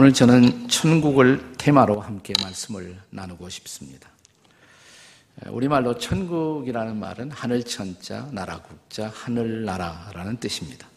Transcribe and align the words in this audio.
오늘 0.00 0.14
저는 0.14 0.66
천국을 0.66 1.52
테마로 1.58 2.00
함께 2.00 2.32
말씀을 2.42 2.98
나누고 3.10 3.50
싶습니다. 3.50 4.08
우리말로 5.48 5.98
천국이라는 5.98 6.96
말은 6.96 7.30
하늘천자, 7.30 8.30
나라국자, 8.32 9.12
하늘나라라는 9.14 10.38
뜻입니다. 10.38 10.88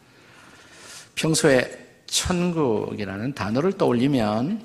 평소에 1.16 2.00
천국이라는 2.05 3.34
단어를 3.34 3.73
떠올리면 3.73 4.64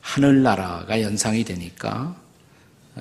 하늘나라가 0.00 1.02
연상이 1.02 1.42
되니까 1.42 2.14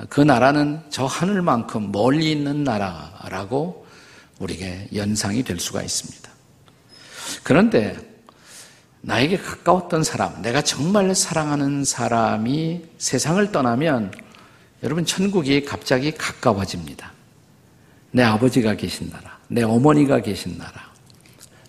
그 0.10 0.20
나라는 0.20 0.82
저 0.90 1.06
하늘만큼 1.06 1.92
멀리 1.92 2.32
있는 2.32 2.64
나라라고 2.64 3.86
우리에게 4.40 4.90
연상이 4.96 5.44
될 5.44 5.60
수가 5.60 5.84
있습니다. 5.84 6.28
그런데 7.44 8.09
나에게 9.02 9.38
가까웠던 9.38 10.04
사람, 10.04 10.42
내가 10.42 10.62
정말 10.62 11.16
사랑하는 11.16 11.86
사람이 11.86 12.84
세상을 12.98 13.52
떠나면 13.52 14.12
여러분 14.84 15.06
천국이 15.06 15.64
갑자기 15.64 16.12
가까워집니다. 16.12 17.12
내 18.12 18.24
아버지가 18.24 18.76
계신 18.76 19.10
나라, 19.10 19.38
내 19.48 19.64
어머니가 19.64 20.22
계신 20.22 20.58
나라, 20.58 20.92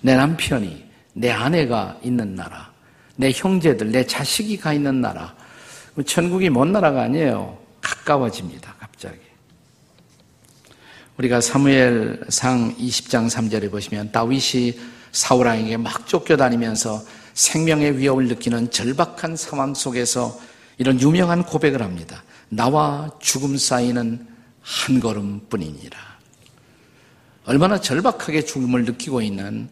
내 0.00 0.16
남편이, 0.16 0.84
내 1.14 1.30
아내가 1.30 1.98
있는 2.02 2.34
나라, 2.34 2.70
내 3.16 3.30
형제들, 3.32 3.92
내 3.92 4.06
자식이 4.06 4.56
가 4.56 4.72
있는 4.72 5.00
나라. 5.00 5.34
천국이 6.06 6.48
먼 6.48 6.72
나라가 6.72 7.02
아니에요. 7.02 7.58
가까워집니다. 7.82 8.74
갑자기. 8.78 9.18
우리가 11.18 11.42
사무엘 11.42 12.24
상 12.30 12.74
20장 12.76 13.28
3절에 13.28 13.70
보시면 13.70 14.10
다윗이 14.10 14.78
사우랑에게 15.12 15.76
막 15.76 16.06
쫓겨다니면서 16.06 17.02
생명의 17.40 17.96
위협을 17.96 18.28
느끼는 18.28 18.70
절박한 18.70 19.34
상황 19.34 19.72
속에서 19.72 20.38
이런 20.76 21.00
유명한 21.00 21.42
고백을 21.42 21.80
합니다. 21.80 22.22
나와 22.50 23.10
죽음 23.18 23.56
사이는 23.56 24.26
한 24.60 25.00
걸음뿐이니라. 25.00 25.98
얼마나 27.46 27.80
절박하게 27.80 28.44
죽음을 28.44 28.84
느끼고 28.84 29.22
있는 29.22 29.70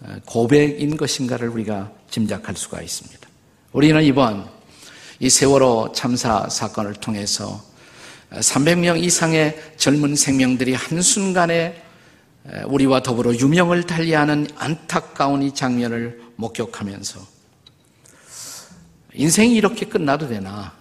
어, 0.00 0.16
고백인 0.24 0.96
것인가를 0.96 1.50
우리가 1.50 1.92
짐작할 2.08 2.56
수가 2.56 2.80
있습니다. 2.80 3.28
우리는 3.72 4.02
이번 4.02 4.48
이 5.18 5.28
세월호 5.28 5.92
참사 5.94 6.48
사건을 6.48 6.94
통해서 6.94 7.62
300명 8.30 9.02
이상의 9.02 9.60
젊은 9.76 10.16
생명들이 10.16 10.72
한순간에 10.72 11.82
우리와 12.66 13.02
더불어 13.02 13.34
유명을 13.34 13.82
달리하는 13.82 14.46
안타까운 14.56 15.42
이 15.42 15.52
장면을 15.52 16.29
목격하면서 16.40 17.20
인생이 19.14 19.54
이렇게 19.54 19.86
끝나도 19.86 20.28
되나 20.28 20.72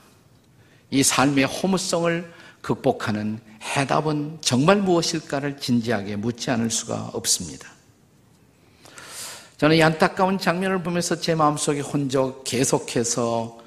이 0.91 1.03
삶의 1.03 1.45
허무성을 1.45 2.33
극복하는 2.61 3.39
해답은 3.61 4.39
정말 4.41 4.77
무엇일까를 4.77 5.59
진지하게 5.59 6.15
묻지 6.15 6.49
않을 6.52 6.69
수가 6.69 7.11
없습니다. 7.13 7.69
저는 9.57 9.75
이 9.75 9.83
안타까운 9.83 10.39
장면을 10.39 10.81
보면서 10.81 11.19
제 11.19 11.35
마음속에 11.35 11.81
혼적 11.81 12.43
계속해서 12.45 13.59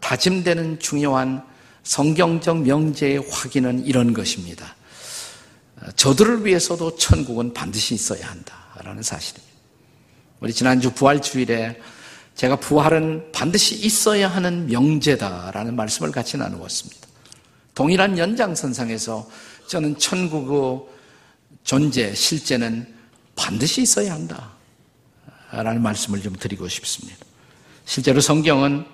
다짐되는 0.00 0.78
중요한 0.78 1.44
성경적 1.82 2.62
명제의 2.62 3.24
확인은 3.30 3.84
이런 3.84 4.14
것입니다. 4.14 4.76
저들을 5.96 6.46
위해서도 6.46 6.96
천국은 6.96 7.52
반드시 7.52 7.94
있어야 7.94 8.30
한다라는 8.30 9.02
사실입니다. 9.02 9.53
우리 10.44 10.52
지난주 10.52 10.90
부활 10.90 11.22
주일에 11.22 11.80
제가 12.34 12.56
부활은 12.56 13.32
반드시 13.32 13.76
있어야 13.76 14.28
하는 14.28 14.66
명제다라는 14.66 15.74
말씀을 15.74 16.12
같이 16.12 16.36
나누었습니다. 16.36 17.00
동일한 17.74 18.18
연장선상에서 18.18 19.26
저는 19.68 19.96
천국의 19.96 20.86
존재, 21.62 22.14
실제는 22.14 22.94
반드시 23.34 23.80
있어야 23.80 24.12
한다. 24.12 24.50
라는 25.50 25.80
말씀을 25.80 26.20
좀 26.20 26.36
드리고 26.36 26.68
싶습니다. 26.68 27.24
실제로 27.86 28.20
성경은 28.20 28.84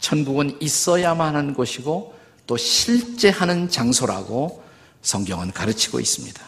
천국은 0.00 0.56
있어야만 0.58 1.36
하는 1.36 1.52
곳이고 1.52 2.18
또 2.46 2.56
실제 2.56 3.28
하는 3.28 3.68
장소라고 3.68 4.64
성경은 5.02 5.52
가르치고 5.52 6.00
있습니다. 6.00 6.42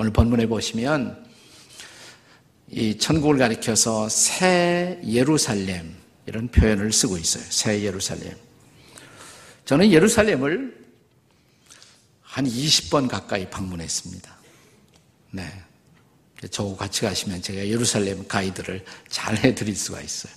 오늘 0.00 0.12
본문에 0.12 0.48
보시면 0.48 1.24
이 2.70 2.96
천국을 2.98 3.38
가리켜서 3.38 4.08
새 4.08 5.00
예루살렘 5.06 5.94
이런 6.26 6.48
표현을 6.48 6.92
쓰고 6.92 7.18
있어요. 7.18 7.44
새 7.48 7.82
예루살렘. 7.82 8.32
저는 9.64 9.90
예루살렘을 9.92 10.84
한 12.22 12.46
20번 12.46 13.08
가까이 13.08 13.48
방문했습니다. 13.48 14.34
네. 15.32 15.46
저하고 16.50 16.76
같이 16.76 17.02
가시면 17.02 17.42
제가 17.42 17.66
예루살렘 17.66 18.26
가이드를 18.26 18.84
잘 19.08 19.36
해드릴 19.36 19.76
수가 19.76 20.00
있어요. 20.00 20.32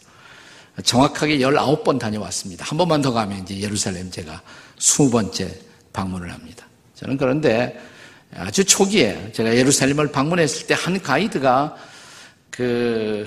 정확하게 0.84 1.40
19번 1.40 2.00
다녀왔습니다. 2.00 2.66
한 2.66 2.78
번만 2.78 3.02
더 3.02 3.12
가면 3.12 3.44
이제 3.44 3.60
예루살렘 3.60 4.12
제가 4.12 4.42
20번째 4.78 5.52
방문을 5.92 6.32
합니다. 6.32 6.68
저는 6.96 7.18
그런데 7.18 7.82
아주 8.36 8.64
초기에 8.64 9.32
제가 9.34 9.56
예루살렘을 9.56 10.12
방문했을 10.12 10.68
때 10.68 10.74
한 10.76 11.02
가이드가 11.02 11.76
그 12.58 13.24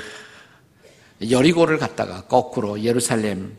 여리고를 1.30 1.78
갔다가 1.78 2.22
거꾸로 2.22 2.82
예루살렘 2.82 3.56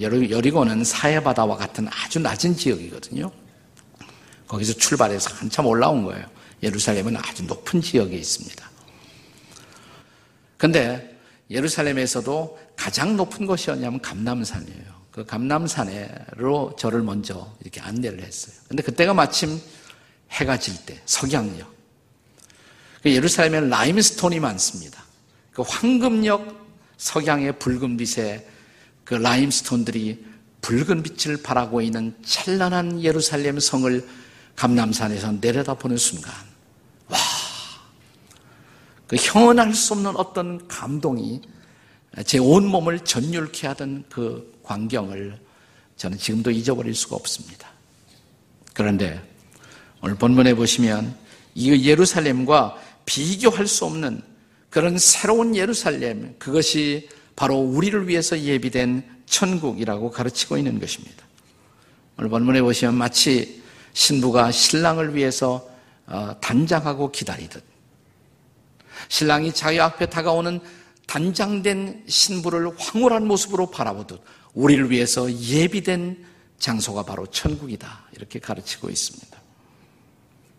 여리고는 0.00 0.82
사해바다와 0.82 1.58
같은 1.58 1.86
아주 1.88 2.18
낮은 2.20 2.56
지역이거든요. 2.56 3.30
거기서 4.48 4.72
출발해서 4.72 5.34
한참 5.34 5.66
올라온 5.66 6.06
거예요. 6.06 6.24
예루살렘은 6.62 7.18
아주 7.18 7.42
높은 7.44 7.82
지역에 7.82 8.16
있습니다. 8.16 8.70
근데 10.56 11.18
예루살렘에서도 11.50 12.58
가장 12.74 13.14
높은 13.18 13.44
곳이었냐면 13.44 14.00
감남산이에요. 14.00 15.02
그 15.10 15.26
감남산으로 15.26 16.76
저를 16.78 17.02
먼저 17.02 17.54
이렇게 17.60 17.82
안내를 17.82 18.22
했어요. 18.22 18.54
근데 18.68 18.82
그때가 18.82 19.12
마침 19.12 19.60
해가 20.30 20.58
질 20.58 20.74
때, 20.86 20.98
석양역. 21.04 21.81
그 23.02 23.12
예루살렘에 23.12 23.68
라임스톤이 23.68 24.40
많습니다. 24.40 25.02
그 25.52 25.62
황금역 25.62 26.62
석양의 26.96 27.58
붉은 27.58 27.96
빛에 27.96 28.48
그 29.04 29.14
라임스톤들이 29.14 30.24
붉은 30.60 31.02
빛을 31.02 31.42
발하고 31.42 31.80
있는 31.80 32.14
찬란한 32.24 33.02
예루살렘 33.02 33.58
성을 33.58 34.08
감남산에서 34.54 35.32
내려다보는 35.40 35.96
순간 35.96 36.32
와, 37.08 37.18
그 39.08 39.16
형언할 39.16 39.74
수 39.74 39.94
없는 39.94 40.16
어떤 40.16 40.68
감동이 40.68 41.40
제 42.24 42.38
온몸을 42.38 43.00
전율케 43.00 43.66
하던 43.68 44.04
그 44.08 44.60
광경을 44.62 45.40
저는 45.96 46.18
지금도 46.18 46.50
잊어버릴 46.50 46.94
수가 46.94 47.16
없습니다. 47.16 47.68
그런데 48.74 49.20
오늘 50.00 50.14
본문에 50.14 50.54
보시면 50.54 51.16
이 51.54 51.88
예루살렘과 51.88 52.76
비교할 53.04 53.66
수 53.66 53.84
없는 53.84 54.22
그런 54.70 54.96
새로운 54.98 55.54
예루살렘, 55.54 56.34
그것이 56.38 57.08
바로 57.36 57.56
우리를 57.56 58.08
위해서 58.08 58.38
예비된 58.38 59.02
천국이라고 59.26 60.10
가르치고 60.10 60.56
있는 60.56 60.78
것입니다. 60.80 61.24
오늘 62.18 62.30
본문에 62.30 62.62
보시면 62.62 62.94
마치 62.94 63.62
신부가 63.92 64.50
신랑을 64.50 65.14
위해서 65.14 65.68
어, 66.06 66.36
단장하고 66.40 67.10
기다리듯 67.10 67.62
신랑이 69.08 69.52
자기 69.52 69.80
앞에 69.80 70.06
다가오는 70.06 70.60
단장된 71.06 72.04
신부를 72.06 72.70
황홀한 72.78 73.26
모습으로 73.26 73.70
바라보듯 73.70 74.22
우리를 74.54 74.90
위해서 74.90 75.30
예비된 75.30 76.24
장소가 76.58 77.02
바로 77.02 77.26
천국이다. 77.26 78.06
이렇게 78.12 78.38
가르치고 78.38 78.88
있습니다. 78.88 79.38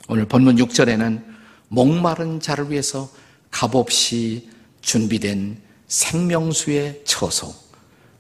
오늘 0.10 0.26
본문 0.26 0.58
6절에는 0.58 1.33
목마른 1.74 2.40
자를 2.40 2.70
위해서 2.70 3.10
값없이 3.50 4.48
준비된 4.82 5.60
생명수의 5.88 7.02
처소. 7.04 7.54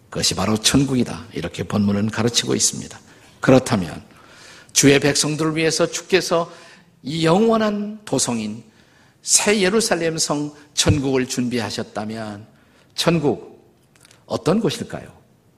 그것이 0.09 0.33
바로 0.33 0.57
천국이다. 0.57 1.27
이렇게 1.33 1.63
본문은 1.63 2.09
가르치고 2.09 2.55
있습니다. 2.55 2.99
그렇다면 3.39 4.03
주의 4.73 4.99
백성들을 4.99 5.55
위해서 5.55 5.85
주께서 5.85 6.51
이 7.03 7.25
영원한 7.25 7.99
도성인 8.05 8.63
새 9.21 9.61
예루살렘 9.61 10.17
성 10.17 10.51
천국을 10.73 11.27
준비하셨다면 11.27 12.47
천국 12.95 13.71
어떤 14.25 14.61
곳일까요? 14.61 15.07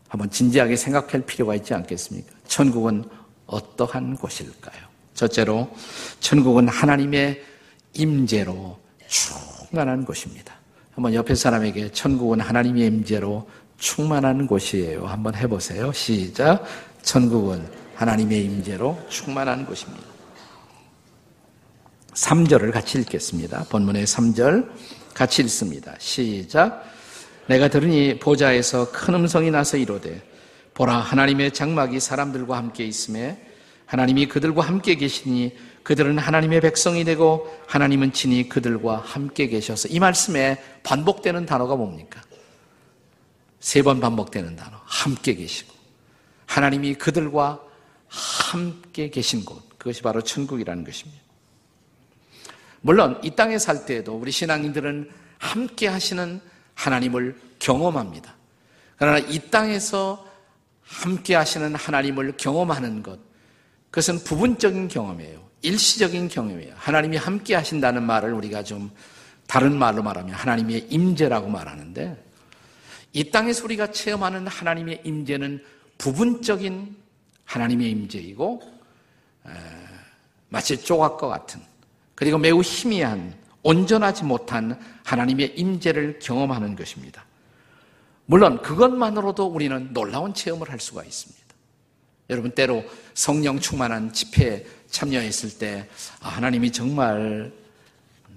한번 0.10 0.30
진지하게 0.30 0.76
생각할 0.76 1.22
필요가 1.26 1.56
있지 1.56 1.74
않겠습니까? 1.74 2.32
천국은 2.48 3.06
어떠한 3.46 4.18
곳일까요? 4.18 4.82
첫째로 5.14 5.74
천국은 6.20 6.68
하나님의 6.68 7.55
임재로 7.96 8.78
충만한 9.08 10.06
곳입니다. 10.06 10.56
한번 10.94 11.14
옆에 11.14 11.36
사람에게 11.36 11.92
천국은 11.92 12.40
하나님의 12.40 12.88
임재로 12.88 13.48
충만한 13.78 14.48
곳이에요. 14.48 15.06
한번 15.06 15.36
해보세요. 15.36 15.92
시작. 15.92 16.64
천국은 17.02 17.68
하나님의 17.96 18.46
임재로 18.46 18.98
충만한 19.10 19.66
곳입니다. 19.66 20.06
3절을 22.14 22.72
같이 22.72 23.00
읽겠습니다. 23.00 23.66
본문의 23.70 24.06
3절 24.06 24.70
같이 25.14 25.42
읽습니다. 25.44 25.94
시작. 26.00 26.84
내가 27.48 27.68
들으니 27.68 28.18
보좌에서 28.20 28.92
큰 28.92 29.16
음성이 29.16 29.52
나서 29.52 29.78
이르되 29.78 30.22
보라 30.74 30.98
하나님의 30.98 31.52
장막이 31.52 32.00
사람들과 32.00 32.58
함께 32.58 32.86
있음에 32.86 33.42
하나님이 33.86 34.28
그들과 34.28 34.64
함께 34.64 34.96
계시니 34.96 35.54
그들은 35.86 36.18
하나님의 36.18 36.62
백성이 36.62 37.04
되고 37.04 37.48
하나님은 37.68 38.12
친히 38.12 38.50
그들과 38.50 38.98
함께 38.98 39.46
계셔서 39.48 39.88
이 39.88 40.00
말씀에 40.00 40.60
반복되는 40.82 41.46
단어가 41.46 41.76
뭡니까? 41.76 42.22
세 43.60 43.84
번 43.84 44.00
반복되는 44.00 44.56
단어. 44.56 44.82
함께 44.84 45.36
계시고 45.36 45.72
하나님이 46.48 46.96
그들과 46.96 47.62
함께 48.08 49.12
계신 49.12 49.46
곳. 49.46 49.78
그것이 49.78 50.02
바로 50.02 50.22
천국이라는 50.22 50.84
것입니다. 50.84 51.22
물론 52.82 53.20
이 53.24 53.36
땅에 53.36 53.60
살 53.60 53.86
때에도 53.86 54.16
우리 54.16 54.32
신앙인들은 54.32 55.12
함께 55.38 55.88
하시는 55.88 56.42
하나님을 56.74 57.40
경험합니다. 57.60 58.34
그러나 58.98 59.20
이 59.20 59.52
땅에서 59.52 60.26
함께 60.82 61.36
하시는 61.36 61.76
하나님을 61.76 62.38
경험하는 62.38 63.04
것, 63.04 63.20
그것은 63.92 64.24
부분적인 64.24 64.88
경험이에요. 64.88 65.45
일시적인 65.62 66.28
경험이에요. 66.28 66.74
하나님이 66.78 67.18
함께 67.18 67.56
하신다는 67.56 68.04
말을 68.04 68.34
우리가 68.34 68.63
좀 68.63 68.92
다른 69.48 69.78
말로 69.78 70.04
말하면 70.04 70.34
하나님의 70.34 70.88
임재라고 70.90 71.50
말하는데 71.50 72.24
이 73.13 73.31
땅에서 73.31 73.63
우리가 73.63 73.92
체험하는 73.92 74.48
하나님의 74.48 75.02
임재는 75.04 75.63
부분적인 75.98 76.96
하나님의 77.46 77.90
임재이고 77.92 78.62
마치 80.50 80.81
조각과 80.84 81.28
같은 81.28 81.62
그리고 82.16 82.38
매우 82.38 82.62
희미한 82.62 83.36
온전하지 83.63 84.24
못한 84.24 84.80
하나님의 85.04 85.54
임재를 85.58 86.19
경험하는 86.19 86.75
것입니다. 86.75 87.25
물론 88.25 88.62
그것만으로도 88.62 89.46
우리는 89.46 89.94
놀라운 89.94 90.34
체험을 90.34 90.69
할 90.69 90.80
수가 90.80 91.04
있습니다. 91.04 91.45
여러분 92.30 92.51
때로 92.51 92.83
성령 93.13 93.60
충만한 93.60 94.12
집회에 94.12 94.66
참여했을 94.89 95.57
때 95.57 95.88
아, 96.19 96.30
하나님이 96.30 96.72
정말 96.72 97.51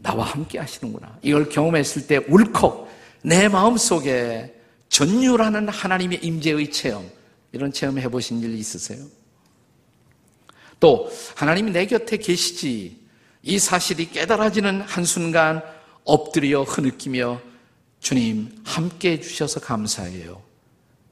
나와 0.03 0.25
함께 0.25 0.59
하시는구나. 0.59 1.19
이걸 1.23 1.49
경험했을 1.49 2.07
때 2.07 2.19
울컥 2.29 2.89
내 3.23 3.49
마음속에 3.49 4.55
전율하는 4.89 5.69
하나님의 5.69 6.21
임재의 6.23 6.71
체험 6.71 7.09
이런 7.53 7.73
체험 7.73 7.99
해보신 7.99 8.41
일 8.43 8.55
있으세요? 8.55 9.05
또 10.81 11.11
하나님이 11.35 11.73
내 11.73 11.87
곁에 11.87 12.17
계시지 12.17 12.99
이 13.43 13.59
사실이 13.59 14.11
깨달아지는 14.11 14.83
한순간 14.83 15.63
엎드려 16.05 16.63
흐느끼며 16.63 17.41
주님 18.01 18.63
함께 18.65 19.13
해주셔서 19.13 19.61
감사해요. 19.61 20.41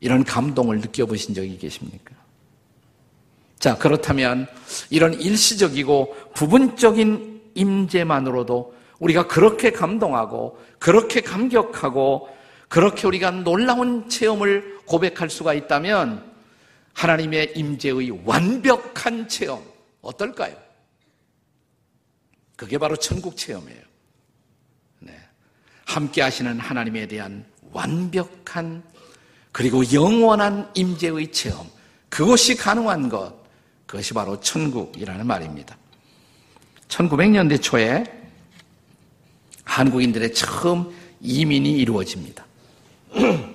이런 0.00 0.24
감동을 0.24 0.80
느껴보신 0.80 1.34
적이 1.34 1.58
계십니까? 1.58 2.15
자, 3.58 3.76
그렇다면 3.76 4.46
이런 4.90 5.14
일시적이고 5.14 6.32
부분적인 6.34 7.52
임재만으로도 7.54 8.74
우리가 8.98 9.26
그렇게 9.26 9.70
감동하고 9.70 10.58
그렇게 10.78 11.20
감격하고 11.20 12.28
그렇게 12.68 13.06
우리가 13.06 13.30
놀라운 13.30 14.08
체험을 14.08 14.80
고백할 14.86 15.30
수가 15.30 15.54
있다면 15.54 16.34
하나님의 16.92 17.52
임재의 17.56 18.22
완벽한 18.24 19.28
체험 19.28 19.62
어떨까요? 20.00 20.56
그게 22.56 22.78
바로 22.78 22.96
천국 22.96 23.36
체험이에요. 23.36 23.82
네. 25.00 25.12
함께 25.84 26.22
하시는 26.22 26.58
하나님에 26.58 27.06
대한 27.06 27.44
완벽한 27.72 28.82
그리고 29.52 29.82
영원한 29.92 30.70
임재의 30.74 31.32
체험 31.32 31.68
그것이 32.08 32.56
가능한 32.56 33.08
것 33.08 33.35
그것이 33.86 34.14
바로 34.14 34.40
천국이라는 34.40 35.26
말입니다. 35.26 35.76
1900년대 36.88 37.62
초에 37.62 38.04
한국인들의 39.64 40.34
처음 40.34 40.94
이민이 41.20 41.72
이루어집니다. 41.72 42.44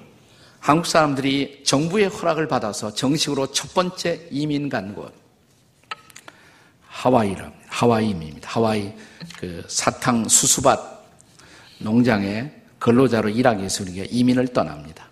한국 0.60 0.86
사람들이 0.86 1.64
정부의 1.66 2.08
허락을 2.08 2.48
받아서 2.48 2.94
정식으로 2.94 3.52
첫 3.52 3.74
번째 3.74 4.28
이민 4.30 4.70
간 4.70 4.94
곳, 4.94 5.14
하와이랍니다. 6.88 7.62
하와이입니다. 7.68 8.50
하와이 8.50 8.94
그 9.40 9.64
사탕 9.68 10.28
수수밭 10.28 10.80
농장에 11.80 12.52
근로자로 12.78 13.30
일하기 13.30 13.60
위해서 13.60 13.84
우리가 13.84 14.06
이민을 14.10 14.50
떠납니다. 14.50 15.11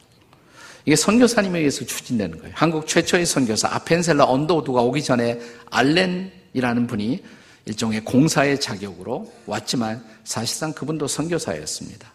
이게 0.89 0.95
선교사님에 0.95 1.59
의해서 1.59 1.86
추진되는 1.86 2.39
거예요. 2.39 2.51
한국 2.57 2.88
최초의 2.88 3.24
선교사 3.24 3.68
아펜셀라 3.75 4.25
언더우드가 4.25 4.81
오기 4.81 5.03
전에 5.03 5.39
알렌이라는 5.69 6.88
분이 6.88 7.24
일종의 7.65 8.03
공사의 8.03 8.59
자격으로 8.59 9.31
왔지만 9.45 10.03
사실상 10.24 10.74
그분도 10.74 11.06
선교사였습니다. 11.06 12.12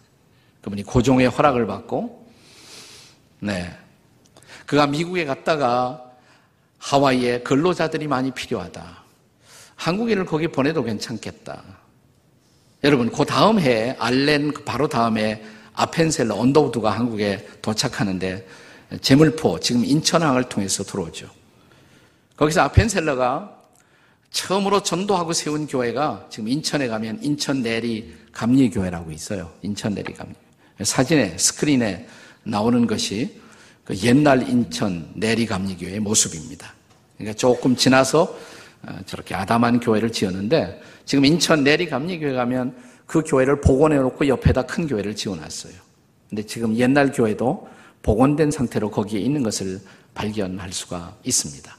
그분이 0.61 0.83
고종의 0.83 1.29
허락을 1.29 1.65
받고 1.65 2.27
네. 3.39 3.71
그가 4.65 4.87
미국에 4.87 5.23
갔다가 5.23 6.11
하와이에 6.77 7.43
근로자들이 7.43 8.07
많이 8.07 8.31
필요하다. 8.31 9.03
한국인을 9.75 10.25
거기 10.25 10.49
보내도 10.49 10.83
괜찮겠다. 10.83 11.63
여러분, 12.83 13.09
그 13.09 13.23
다음 13.23 13.57
해 13.57 13.95
알렌 13.99 14.51
그 14.51 14.65
바로 14.65 14.89
다음에 14.89 15.41
아펜셀러 15.75 16.35
언더우드가 16.35 16.89
한국에 16.89 17.47
도착하는데 17.61 18.64
제물포 19.01 19.59
지금 19.59 19.83
인천항을 19.83 20.45
통해서 20.49 20.83
들어오죠. 20.83 21.29
거기서 22.37 22.61
아펜셀러가 22.61 23.55
처음으로 24.31 24.83
전도하고 24.83 25.33
세운 25.33 25.65
교회가 25.65 26.27
지금 26.29 26.49
인천에 26.49 26.87
가면 26.87 27.19
인천 27.21 27.61
내리 27.61 28.13
감리교회라고 28.33 29.11
있어요. 29.11 29.51
인천 29.61 29.95
내리 29.95 30.13
감리. 30.13 30.35
사진에 30.81 31.37
스크린에 31.37 32.05
나오는 32.43 32.85
것이 32.85 33.39
그 33.85 33.95
옛날 33.97 34.47
인천 34.49 35.09
내리 35.13 35.45
감리교회의 35.45 35.99
모습입니다. 35.99 36.73
그러니까 37.17 37.37
조금 37.37 37.75
지나서 37.75 38.37
어, 38.83 38.99
저렇게 39.05 39.33
아담한 39.33 39.79
교회를 39.79 40.11
지었는데 40.11 40.81
지금 41.05 41.23
인천 41.25 41.63
내리 41.63 41.87
감리교회 41.87 42.33
가면 42.33 42.75
그 43.05 43.21
교회를 43.21 43.61
복원해 43.61 43.97
놓고 43.97 44.27
옆에다 44.27 44.63
큰 44.63 44.87
교회를 44.87 45.15
지어놨어요. 45.15 45.73
근데 46.29 46.43
지금 46.45 46.75
옛날 46.75 47.11
교회도 47.11 47.69
복원된 48.05 48.51
상태로 48.51 48.91
거기에 48.91 49.19
있는 49.19 49.41
것을 49.41 49.81
발견할 50.13 50.71
수가 50.71 51.17
있습니다. 51.23 51.75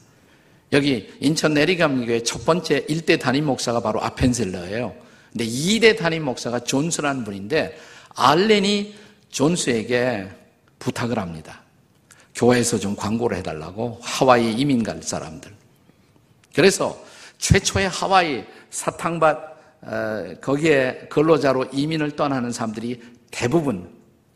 여기 0.73 1.09
인천 1.21 1.53
내리감교회 1.53 2.23
첫 2.23 2.45
번째 2.45 2.85
일대 2.89 3.15
담임 3.15 3.45
목사가 3.45 3.79
바로 3.79 4.03
아펜셀러예요. 4.03 4.93
근데 5.31 5.45
2대 5.45 5.97
담임 5.97 6.25
목사가 6.25 6.59
존스라는 6.59 7.23
분인데 7.23 7.77
알렌이 8.13 8.93
존스에게 9.29 10.27
부탁을 10.79 11.17
합니다. 11.17 11.61
교회에서 12.35 12.77
좀 12.77 12.97
광고를 12.97 13.37
해달라고 13.37 13.99
하와이 14.01 14.51
이민 14.51 14.83
갈 14.83 15.01
사람들. 15.01 15.49
그래서 16.53 17.01
최초의 17.37 17.87
하와이 17.87 18.43
사탕밭 18.69 19.57
어, 19.79 20.33
거기에 20.41 21.07
근로자로 21.09 21.67
이민을 21.71 22.17
떠나는 22.17 22.51
사람들이 22.51 23.01
대부분 23.31 23.89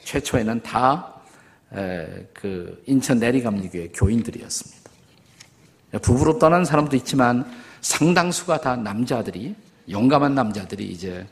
최초에는 0.05 0.61
다 0.61 1.20
그 2.33 2.81
인천 2.85 3.19
내리감리교회 3.19 3.89
교인들이었습니다. 3.93 4.91
부부로 6.01 6.37
떠난 6.39 6.65
사람도 6.65 6.95
있지만 6.97 7.45
상당수가 7.81 8.61
다 8.61 8.75
남자들이 8.75 9.55
용감한 9.89 10.35
남자들이 10.35 10.85
이제 10.85 11.25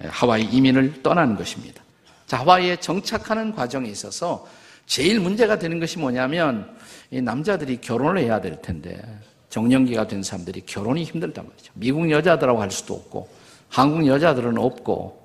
하와이 0.00 0.42
이민을 0.44 1.02
떠나는 1.02 1.36
것입니다. 1.36 1.82
자, 2.26 2.38
하와이에 2.38 2.76
정착하는 2.76 3.54
과정에 3.54 3.88
있어서 3.88 4.46
제일 4.86 5.20
문제가 5.20 5.58
되는 5.58 5.80
것이 5.80 5.98
뭐냐면 5.98 6.76
이 7.10 7.20
남자들이 7.20 7.80
결혼을 7.80 8.22
해야 8.22 8.40
될 8.40 8.60
텐데 8.60 9.00
정년기가 9.48 10.08
된 10.08 10.22
사람들이 10.22 10.62
결혼이 10.66 11.04
힘들단 11.04 11.46
말이죠. 11.46 11.72
미국 11.74 12.10
여자들하고 12.10 12.60
할 12.60 12.70
수도 12.70 12.94
없고 12.94 13.28
한국 13.68 14.06
여자들은 14.06 14.58
없고 14.58 15.24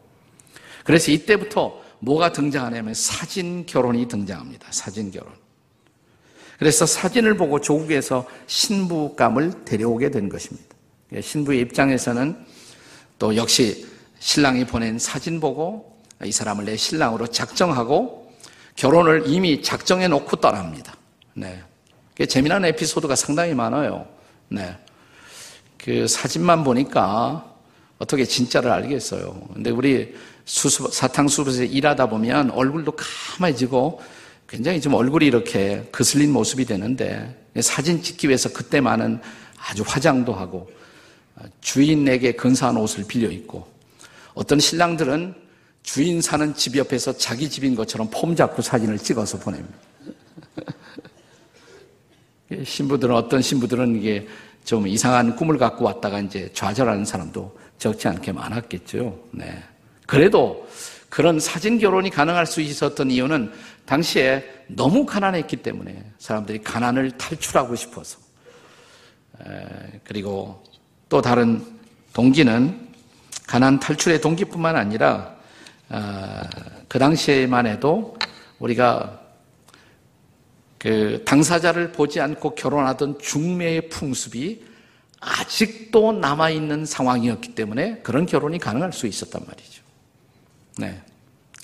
그래서 0.83 1.11
이때부터 1.11 1.81
뭐가 1.99 2.31
등장하냐면 2.31 2.93
사진 2.93 3.65
결혼이 3.65 4.07
등장합니다. 4.07 4.67
사진 4.71 5.11
결혼. 5.11 5.31
그래서 6.57 6.85
사진을 6.85 7.37
보고 7.37 7.61
조국에서 7.61 8.25
신부감을 8.47 9.65
데려오게 9.65 10.11
된 10.11 10.27
것입니다. 10.27 10.75
신부의 11.21 11.61
입장에서는 11.61 12.45
또 13.17 13.35
역시 13.35 13.87
신랑이 14.19 14.65
보낸 14.65 14.99
사진 14.99 15.39
보고 15.39 15.97
이 16.23 16.31
사람을 16.31 16.65
내 16.65 16.75
신랑으로 16.75 17.27
작정하고 17.27 18.33
결혼을 18.75 19.23
이미 19.27 19.61
작정해 19.61 20.07
놓고 20.07 20.37
떠납니다. 20.37 20.95
네. 21.33 21.63
재미난 22.27 22.65
에피소드가 22.65 23.15
상당히 23.15 23.53
많아요. 23.53 24.05
네. 24.49 24.77
그 25.77 26.07
사진만 26.07 26.65
보니까 26.65 27.55
어떻게 27.97 28.25
진짜를 28.25 28.69
알겠어요. 28.71 29.49
근데 29.53 29.69
우리 29.69 30.13
수습, 30.49 30.91
사탕수습에서 30.91 31.63
일하다 31.65 32.09
보면 32.09 32.49
얼굴도 32.49 32.93
까매지고 33.37 34.01
굉장히 34.47 34.81
좀 34.81 34.95
얼굴이 34.95 35.27
이렇게 35.27 35.87
거슬린 35.91 36.33
모습이 36.33 36.65
되는데 36.65 37.39
사진 37.61 38.01
찍기 38.01 38.27
위해서 38.27 38.51
그때만은 38.51 39.21
아주 39.59 39.83
화장도 39.85 40.33
하고 40.33 40.67
주인에게 41.61 42.31
근사한 42.31 42.77
옷을 42.77 43.05
빌려 43.07 43.29
입고 43.29 43.67
어떤 44.33 44.59
신랑들은 44.59 45.35
주인 45.83 46.19
사는 46.19 46.55
집 46.55 46.77
옆에서 46.77 47.15
자기 47.15 47.47
집인 47.47 47.75
것처럼 47.75 48.09
폼 48.11 48.35
잡고 48.35 48.63
사진을 48.63 48.97
찍어서 48.97 49.37
보냅니다. 49.37 49.77
신부들은 52.65 53.13
어떤 53.13 53.43
신부들은 53.43 53.97
이게 53.97 54.27
좀 54.65 54.87
이상한 54.87 55.35
꿈을 55.35 55.59
갖고 55.59 55.85
왔다가 55.85 56.19
이제 56.19 56.49
좌절하는 56.53 57.05
사람도 57.05 57.55
적지 57.77 58.07
않게 58.07 58.31
많았겠죠. 58.31 59.27
네. 59.31 59.63
그래도 60.09 60.67
그런 61.07 61.39
사진 61.39 61.77
결혼이 61.77 62.09
가능할 62.09 62.47
수 62.47 62.61
있었던 62.61 63.11
이유는 63.11 63.51
당시에 63.85 64.43
너무 64.65 65.05
가난했기 65.05 65.57
때문에 65.57 66.03
사람들이 66.17 66.63
가난을 66.63 67.11
탈출하고 67.11 67.75
싶어서 67.75 68.17
그리고 70.03 70.63
또 71.09 71.21
다른 71.21 71.63
동기는 72.13 72.89
가난 73.45 73.79
탈출의 73.79 74.19
동기뿐만 74.19 74.75
아니라 74.75 75.35
아, 75.89 76.43
그 76.87 76.97
당시에만 76.97 77.67
해도 77.67 78.17
우리가 78.57 79.21
그 80.79 81.23
당사자를 81.23 81.91
보지 81.91 82.19
않고 82.19 82.55
결혼하던 82.55 83.19
중매의 83.19 83.89
풍습이 83.89 84.65
아직도 85.19 86.13
남아있는 86.13 86.85
상황이었기 86.85 87.53
때문에 87.53 87.99
그런 87.99 88.25
결혼이 88.25 88.57
가능할 88.57 88.91
수 88.91 89.05
있었단 89.05 89.43
말이죠. 89.45 89.78
네. 90.79 91.01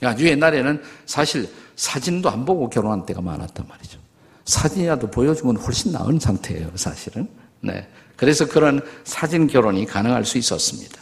아주 0.01 0.27
옛날에는 0.27 0.81
사실 1.05 1.49
사진도 1.75 2.29
안 2.29 2.45
보고 2.45 2.69
결혼한 2.69 3.05
때가 3.05 3.21
많았단 3.21 3.65
말이죠. 3.67 3.99
사진이라도 4.43 5.09
보여주면 5.09 5.57
훨씬 5.57 5.91
나은 5.91 6.19
상태예요, 6.19 6.71
사실은. 6.75 7.27
네. 7.61 7.87
그래서 8.15 8.45
그런 8.45 8.81
사진 9.03 9.47
결혼이 9.47 9.85
가능할 9.85 10.25
수 10.25 10.37
있었습니다. 10.37 11.01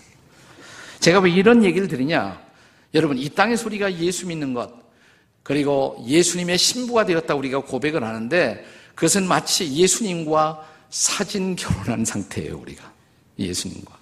제가 0.99 1.19
왜 1.19 1.31
이런 1.31 1.63
얘기를 1.63 1.87
드리냐? 1.87 2.41
여러분, 2.93 3.17
이 3.17 3.29
땅의 3.29 3.57
소리가 3.57 3.93
예수 3.97 4.27
믿는 4.27 4.53
것, 4.53 4.71
그리고 5.41 6.01
예수님의 6.07 6.57
신부가 6.57 7.05
되었다 7.05 7.35
우리가 7.35 7.59
고백을 7.59 8.03
하는데 8.03 8.63
그것은 8.95 9.27
마치 9.27 9.73
예수님과 9.73 10.65
사진 10.89 11.55
결혼한 11.55 12.05
상태예요, 12.05 12.57
우리가. 12.57 12.91
예수님과. 13.37 13.97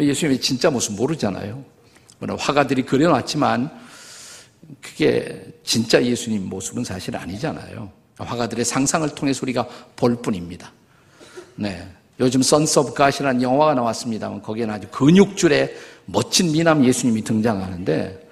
예수님의 0.00 0.40
진짜 0.40 0.70
모습 0.70 0.94
모르잖아요. 0.94 1.75
화가들이 2.20 2.82
그려놨지만 2.84 3.70
그게 4.80 5.44
진짜 5.62 6.02
예수님 6.02 6.48
모습은 6.48 6.84
사실 6.84 7.16
아니잖아요. 7.16 7.90
화가들의 8.18 8.64
상상을 8.64 9.08
통해서 9.14 9.40
우리가 9.42 9.66
볼 9.94 10.16
뿐입니다. 10.16 10.72
네. 11.54 11.86
요즘 12.18 12.40
Son 12.40 12.78
of 12.78 12.94
God이라는 12.94 13.42
영화가 13.42 13.74
나왔습니다만 13.74 14.40
거기에는 14.40 14.72
아주 14.74 14.88
근육질의 14.88 15.76
멋진 16.06 16.50
미남 16.50 16.84
예수님이 16.84 17.22
등장하는데 17.22 18.28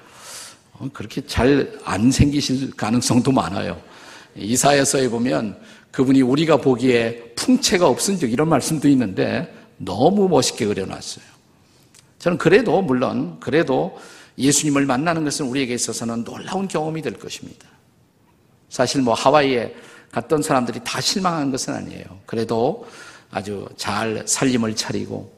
어, 0.72 0.88
그렇게 0.92 1.24
잘 1.26 1.78
안 1.84 2.10
생기실 2.10 2.72
가능성도 2.76 3.30
많아요. 3.30 3.80
이사야서에 4.36 5.08
보면 5.08 5.56
그분이 5.90 6.22
우리가 6.22 6.56
보기에 6.56 7.34
풍채가 7.36 7.86
없은 7.86 8.18
적 8.18 8.32
이런 8.32 8.48
말씀도 8.48 8.88
있는데 8.88 9.52
너무 9.76 10.28
멋있게 10.28 10.66
그려놨어요. 10.66 11.24
저는 12.24 12.38
그래도 12.38 12.80
물론 12.80 13.38
그래도 13.38 13.98
예수님을 14.38 14.86
만나는 14.86 15.24
것은 15.24 15.44
우리에게 15.44 15.74
있어서는 15.74 16.24
놀라운 16.24 16.68
경험이 16.68 17.02
될 17.02 17.18
것입니다. 17.18 17.68
사실 18.70 19.02
뭐 19.02 19.12
하와이에 19.12 19.74
갔던 20.10 20.40
사람들이 20.40 20.80
다 20.84 21.02
실망한 21.02 21.50
것은 21.50 21.74
아니에요. 21.74 22.06
그래도 22.24 22.86
아주 23.30 23.68
잘 23.76 24.22
살림을 24.26 24.74
차리고 24.74 25.30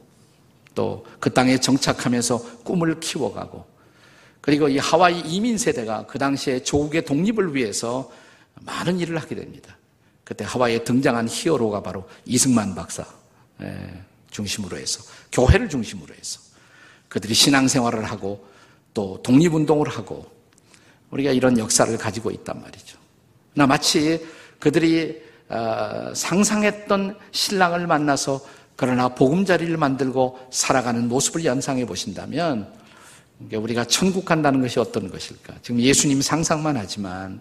또 0.76 1.05
그 1.19 1.33
땅에 1.33 1.59
정착하면서 1.59 2.62
꿈을 2.62 3.00
키워가고 3.00 3.66
그리고 4.40 4.69
이 4.69 4.78
하와이 4.78 5.23
이민 5.23 5.59
세대가 5.59 6.07
그 6.07 6.21
당시에 6.21 6.62
조국의 6.62 7.05
독립을 7.05 7.52
위해서 7.57 8.12
많은 8.61 9.00
일을 9.00 9.21
하게 9.21 9.35
됩니다. 9.35 9.76
그때 10.23 10.45
하와이에 10.45 10.85
등장한 10.85 11.26
히어로가 11.28 11.83
바로 11.83 12.09
이승만 12.26 12.76
박사 12.76 13.05
중심으로 14.31 14.76
해서 14.76 15.02
교회를 15.33 15.69
중심으로 15.69 16.14
해서 16.14 16.46
그들이 17.08 17.34
신앙생활을 17.34 18.04
하고 18.04 18.46
또 18.94 19.20
독립운동을 19.22 19.88
하고 19.88 20.26
우리가 21.10 21.30
이런 21.32 21.58
역사를 21.58 21.96
가지고 21.96 22.30
있단 22.30 22.60
말이죠. 22.60 22.98
나 23.54 23.66
마치 23.66 24.25
그들이 24.58 25.22
어, 25.48 26.12
상상했던 26.14 27.16
신랑을 27.30 27.86
만나서 27.86 28.40
그러나 28.75 29.08
보금자리를 29.08 29.75
만들고 29.76 30.38
살아가는 30.50 31.08
모습을 31.08 31.44
연상해 31.44 31.86
보신다면 31.86 32.70
우리가 33.52 33.84
천국 33.84 34.25
간다는 34.25 34.60
것이 34.60 34.78
어떤 34.80 35.10
것일까? 35.10 35.54
지금 35.62 35.80
예수님 35.80 36.20
상상만 36.20 36.76
하지만 36.76 37.40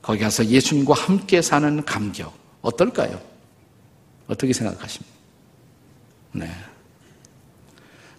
거기 0.00 0.20
가서 0.20 0.44
예수님과 0.44 0.94
함께 0.94 1.42
사는 1.42 1.84
감격 1.84 2.32
어떨까요? 2.62 3.20
어떻게 4.26 4.52
생각하십니까? 4.52 5.16
네. 6.32 6.50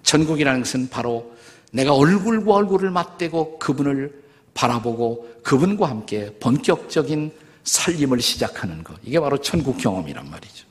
천국이라는 0.09 0.61
것은 0.61 0.89
바로 0.89 1.31
내가 1.71 1.93
얼굴과 1.93 2.51
얼굴을 2.51 2.89
맞대고 2.89 3.59
그분을 3.59 4.23
바라보고 4.55 5.41
그분과 5.43 5.87
함께 5.87 6.33
본격적인 6.39 7.31
살림을 7.63 8.19
시작하는 8.19 8.83
것. 8.83 8.95
이게 9.03 9.19
바로 9.19 9.37
천국 9.37 9.77
경험이란 9.77 10.31
말이죠. 10.31 10.65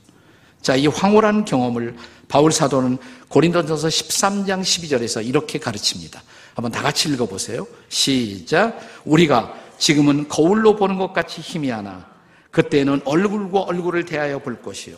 자, 0.61 0.75
이 0.75 0.89
황홀한 0.89 1.45
경험을 1.45 1.97
바울 2.27 2.51
사도는 2.51 2.99
고린도전서 3.29 3.87
13장 3.87 4.61
12절에서 4.61 5.25
이렇게 5.25 5.61
가르칩니다. 5.61 6.21
한번 6.55 6.73
다 6.73 6.83
같이 6.83 7.09
읽어 7.09 7.27
보세요. 7.27 7.65
시작. 7.89 8.81
우리가 9.05 9.55
지금은 9.79 10.27
거울로 10.27 10.75
보는 10.75 10.99
것 10.99 11.13
같이 11.13 11.41
희미하나 11.41 12.07
그때는 12.51 13.03
얼굴과 13.05 13.61
얼굴을 13.61 14.05
대하여 14.05 14.41
볼 14.41 14.61
것이요. 14.61 14.97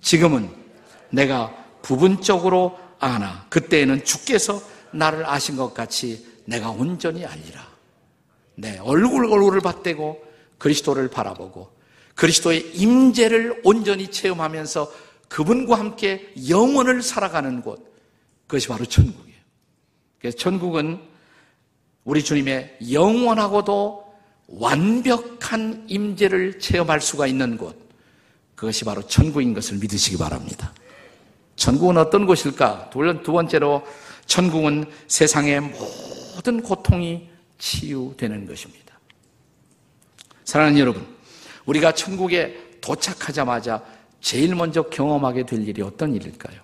지금은 0.00 0.48
내가 1.10 1.54
부분적으로 1.82 2.85
아나 3.06 3.46
그때에는 3.48 4.04
주께서 4.04 4.62
나를 4.92 5.26
아신 5.26 5.56
것 5.56 5.74
같이 5.74 6.26
내가 6.44 6.70
온전히 6.70 7.24
알리라. 7.24 7.66
네, 8.56 8.78
얼굴 8.78 9.26
얼굴을 9.26 9.60
받대고 9.60 10.24
그리스도를 10.58 11.08
바라보고 11.08 11.70
그리스도의 12.14 12.74
임재를 12.74 13.60
온전히 13.64 14.10
체험하면서 14.10 14.92
그분과 15.28 15.78
함께 15.78 16.32
영원을 16.48 17.02
살아가는 17.02 17.60
곳 17.60 17.94
그것이 18.46 18.68
바로 18.68 18.84
천국이에요. 18.86 19.36
그래서 20.18 20.36
천국은 20.36 21.00
우리 22.04 22.22
주님의 22.24 22.78
영원하고도 22.90 24.06
완벽한 24.46 25.84
임재를 25.88 26.60
체험할 26.60 27.00
수가 27.00 27.26
있는 27.26 27.58
곳 27.58 27.76
그것이 28.54 28.84
바로 28.84 29.02
천국인 29.06 29.52
것을 29.52 29.76
믿으시기 29.78 30.16
바랍니다. 30.16 30.72
천국은 31.56 31.96
어떤 31.96 32.26
곳일까? 32.26 32.90
두 32.90 33.32
번째로 33.32 33.82
천국은 34.26 34.84
세상의 35.08 35.60
모든 35.60 36.62
고통이 36.62 37.28
치유되는 37.58 38.46
것입니다. 38.46 38.98
사랑하는 40.44 40.78
여러분, 40.78 41.06
우리가 41.64 41.92
천국에 41.92 42.78
도착하자마자 42.80 43.82
제일 44.20 44.54
먼저 44.54 44.82
경험하게 44.82 45.46
될 45.46 45.66
일이 45.66 45.82
어떤 45.82 46.14
일일까요? 46.14 46.60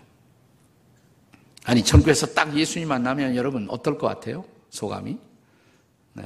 아니, 1.65 1.83
천국에서 1.83 2.27
딱 2.27 2.57
예수님 2.57 2.89
만나면 2.89 3.35
여러분 3.37 3.67
어떨 3.71 3.97
것 3.99 4.07
같아요? 4.09 4.45
소감이? 4.71 5.17
네. 6.15 6.25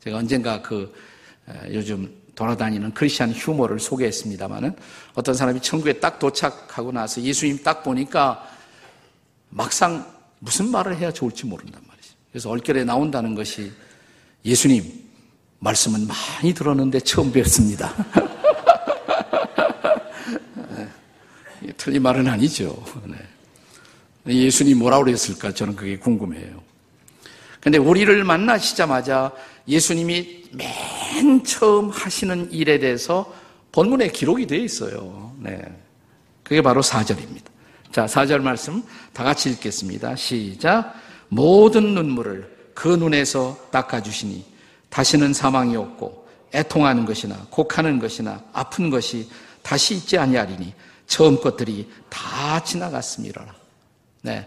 제가 0.00 0.18
언젠가 0.18 0.62
그 0.62 0.94
요즘 1.72 2.14
돌아다니는 2.38 2.94
크리스천 2.94 3.32
휴머를 3.32 3.80
소개했습니다만은 3.80 4.76
어떤 5.14 5.34
사람이 5.34 5.60
천국에 5.60 5.94
딱 5.94 6.20
도착하고 6.20 6.92
나서 6.92 7.20
예수님 7.20 7.64
딱 7.64 7.82
보니까 7.82 8.48
막상 9.50 10.06
무슨 10.38 10.70
말을 10.70 10.96
해야 10.96 11.12
좋을지 11.12 11.46
모른단 11.46 11.82
말이죠. 11.84 12.14
그래서 12.30 12.48
얼결에 12.50 12.84
나온다는 12.84 13.34
것이 13.34 13.72
예수님, 14.44 14.84
말씀은 15.58 16.06
많이 16.06 16.54
들었는데 16.54 17.00
처음 17.00 17.32
뵙습니다. 17.32 17.92
네. 20.76 20.88
틀린 21.76 22.02
말은 22.02 22.28
아니죠. 22.28 22.80
네. 23.04 23.16
예수님 24.32 24.78
뭐라고 24.78 25.06
그랬을까? 25.06 25.52
저는 25.52 25.74
그게 25.74 25.98
궁금해요. 25.98 26.62
근데 27.60 27.78
우리를 27.78 28.22
만나시자마자 28.22 29.32
예수님이 29.68 30.44
맨 30.52 31.44
처음 31.44 31.90
하시는 31.90 32.50
일에 32.50 32.78
대해서 32.78 33.32
본문에 33.72 34.08
기록이 34.08 34.46
되어 34.46 34.60
있어요. 34.60 35.34
네. 35.38 35.60
그게 36.42 36.62
바로 36.62 36.80
4절입니다. 36.80 37.44
자, 37.92 38.06
4절 38.06 38.40
말씀 38.40 38.82
다 39.12 39.24
같이 39.24 39.50
읽겠습니다. 39.50 40.16
시작. 40.16 40.94
모든 41.28 41.94
눈물을 41.94 42.56
그 42.74 42.88
눈에서 42.88 43.58
닦아주시니 43.70 44.44
다시는 44.88 45.34
사망이 45.34 45.76
없고 45.76 46.26
애통하는 46.54 47.04
것이나 47.04 47.46
곡하는 47.50 47.98
것이나 47.98 48.42
아픈 48.54 48.88
것이 48.88 49.28
다시 49.62 49.96
있지 49.96 50.16
아니하리니 50.16 50.72
처음 51.06 51.40
것들이 51.40 51.90
다 52.08 52.62
지나갔습니다. 52.64 53.54
네. 54.22 54.46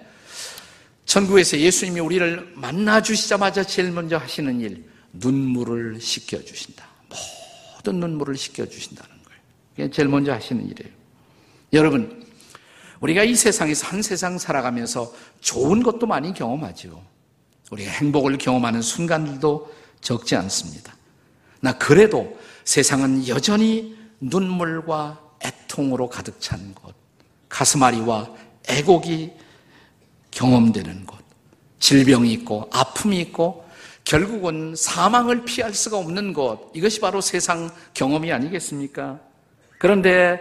천국에서 1.06 1.58
예수님이 1.58 2.00
우리를 2.00 2.54
만나 2.56 3.02
주시자마자 3.02 3.64
제일 3.64 3.92
먼저 3.92 4.18
하시는 4.18 4.60
일, 4.62 4.91
눈물을 5.14 6.00
씻겨 6.00 6.44
주신다. 6.44 6.86
모든 7.76 8.00
눈물을 8.00 8.38
씻겨 8.38 8.68
주신다는 8.68 9.10
거예요. 9.10 9.42
그게 9.76 9.90
제일 9.90 10.08
먼저 10.08 10.32
하시는 10.32 10.64
일이에요. 10.64 10.94
여러분, 11.74 12.26
우리가 13.00 13.24
이 13.24 13.36
세상에서 13.36 13.88
한 13.88 14.02
세상 14.02 14.38
살아가면서 14.38 15.12
좋은 15.40 15.82
것도 15.82 16.06
많이 16.06 16.34
경험하죠. 16.34 17.04
우리가 17.72 17.92
행복을 17.92 18.38
경험하는 18.38 18.82
순간들도 18.82 19.74
적지 20.02 20.36
않습니다. 20.36 20.96
나 21.62 21.78
그래도 21.78 22.38
세상은 22.64 23.28
여전히 23.28 23.98
눈물과 24.20 25.20
애통으로 25.44 26.10
가득 26.10 26.40
찬 26.40 26.74
곳, 26.76 26.94
가슴앓이와 27.50 28.30
애곡이 28.70 29.32
경험되는 30.30 31.06
곳, 31.06 31.20
질병이 31.80 32.32
있고 32.34 32.70
아픔이 32.72 33.20
있고 33.22 33.66
결국은 34.12 34.76
사망을 34.76 35.46
피할 35.46 35.74
수가 35.74 35.98
없는 35.98 36.34
곳, 36.34 36.70
이것이 36.76 37.00
바로 37.00 37.22
세상 37.22 37.72
경험이 37.94 38.34
아니겠습니까? 38.34 39.18
그런데 39.78 40.38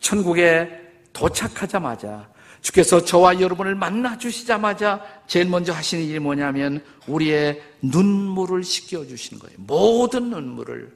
천국에 0.00 0.70
도착하자마자 1.12 2.30
주께서 2.62 3.04
저와 3.04 3.38
여러분을 3.38 3.74
만나 3.74 4.16
주시자마자 4.16 5.04
제일 5.26 5.50
먼저 5.50 5.70
하시는 5.70 6.02
일이 6.02 6.18
뭐냐면 6.18 6.82
우리의 7.06 7.62
눈물을 7.82 8.64
씻겨 8.64 9.04
주시는 9.06 9.38
거예요. 9.38 9.54
모든 9.58 10.30
눈물을 10.30 10.90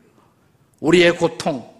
우리의 0.80 1.18
고통, 1.18 1.70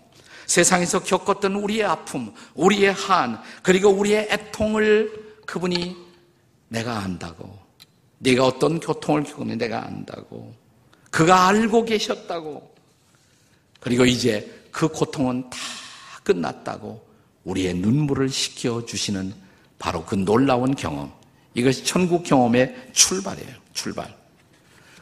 세상에서 0.45 1.05
겪었던 1.05 1.55
우리의 1.55 1.85
아픔, 1.85 2.35
우리의 2.55 2.93
한, 2.93 3.41
그리고 3.63 3.89
우리의 3.89 4.29
애통을 4.31 5.41
그분이 5.47 5.97
내가 6.69 6.99
안다고. 6.99 7.64
네가 8.25 8.47
어떤 8.47 8.81
고통을 8.81 9.23
겪었는지 9.23 9.59
내가 9.59 9.87
안다고. 9.87 10.55
그가 11.11 11.49
알고 11.49 11.85
계셨다고. 11.85 12.75
그리고 13.81 14.07
이제 14.07 14.65
그 14.71 14.89
고통은 14.89 15.49
다 15.51 15.59
끝났다고 16.23 17.07
우리의 17.45 17.75
눈물을 17.75 18.31
식혀 18.31 18.87
주시는 18.87 19.35
바로 19.79 20.05
그 20.07 20.15
놀라운 20.15 20.75
경험. 20.75 21.13
이것이 21.53 21.85
천국 21.85 22.25
경험의 22.25 22.75
출발이에요. 22.95 23.55
출발. 23.75 24.17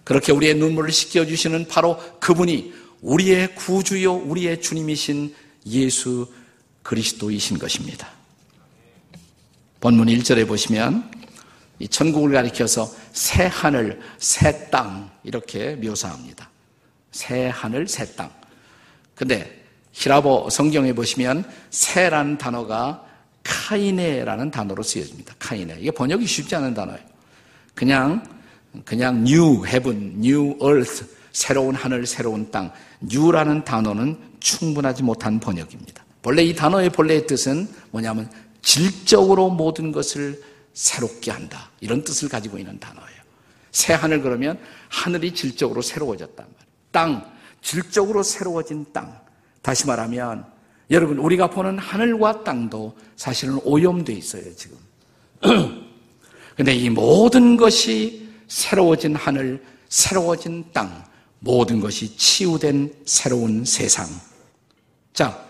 그렇게 0.02 0.32
우리의 0.32 0.56
눈물을 0.56 0.90
식혀 0.90 1.24
주시는 1.24 1.68
바로 1.68 1.96
그분이 2.18 2.74
우리의 3.02 3.54
구주요 3.54 4.14
우리의 4.14 4.61
주님이신 4.61 5.35
예수 5.66 6.26
그리스도이신 6.82 7.58
것입니다. 7.58 8.11
본문 9.80 10.08
1절에 10.08 10.46
보시면 10.46 11.21
이 11.83 11.88
천국을 11.88 12.31
가리켜서 12.33 12.88
새 13.12 13.47
하늘, 13.47 14.01
새 14.18 14.71
땅 14.71 15.11
이렇게 15.25 15.75
묘사합니다. 15.75 16.49
새 17.11 17.49
하늘, 17.49 17.88
새 17.88 18.07
땅. 18.14 18.31
근데 19.16 19.64
히라보 19.90 20.49
성경에 20.49 20.92
보시면 20.92 21.45
새라는 21.71 22.38
단어가 22.38 23.05
카이네라는 23.42 24.53
단어로 24.53 24.85
쓰여집니다. 24.85 25.35
카이네. 25.40 25.79
이게 25.81 25.90
번역이 25.90 26.25
쉽지 26.25 26.55
않은 26.55 26.73
단어예요. 26.73 27.01
그냥 27.75 28.25
그냥 28.85 29.27
new 29.27 29.66
heaven, 29.66 30.14
new 30.18 30.57
earth, 30.62 31.05
새로운 31.33 31.75
하늘, 31.75 32.07
새로운 32.07 32.51
땅. 32.53 32.73
new라는 33.03 33.64
단어는 33.64 34.16
충분하지 34.38 35.03
못한 35.03 35.40
번역입니다. 35.40 36.05
본래 36.23 36.45
이 36.45 36.55
단어의 36.55 36.90
본래의 36.90 37.27
뜻은 37.27 37.68
뭐냐면 37.90 38.31
질적으로 38.62 39.51
모든 39.51 39.90
것을 39.90 40.40
새롭게 40.74 41.30
한다. 41.30 41.70
이런 41.80 42.02
뜻을 42.04 42.28
가지고 42.28 42.58
있는 42.58 42.78
단어예요. 42.78 43.22
새 43.70 43.94
하늘 43.94 44.22
그러면 44.22 44.58
하늘이 44.88 45.35
질적으로 45.35 45.82
새로워졌단 45.82 46.46
말이에요. 46.46 46.72
땅, 46.90 47.32
질적으로 47.62 48.22
새로워진 48.22 48.87
땅. 48.92 49.20
다시 49.62 49.87
말하면 49.87 50.46
여러분 50.90 51.18
우리가 51.18 51.48
보는 51.48 51.78
하늘과 51.78 52.44
땅도 52.44 52.96
사실은 53.16 53.58
오염돼 53.64 54.12
있어요 54.12 54.54
지금. 54.54 54.76
근데 56.56 56.74
이 56.74 56.90
모든 56.90 57.56
것이 57.56 58.28
새로워진 58.48 59.14
하늘, 59.14 59.64
새로워진 59.88 60.64
땅, 60.72 61.04
모든 61.38 61.80
것이 61.80 62.14
치유된 62.16 62.94
새로운 63.06 63.64
세상. 63.64 64.06
자, 65.14 65.44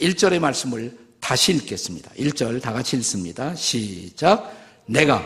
1절의 0.00 0.40
말씀을 0.40 0.98
다시 1.20 1.52
읽겠습니다. 1.52 2.10
1절 2.12 2.60
다 2.60 2.72
같이 2.72 2.96
읽습니다. 2.96 3.54
시작. 3.54 4.52
내가 4.88 5.22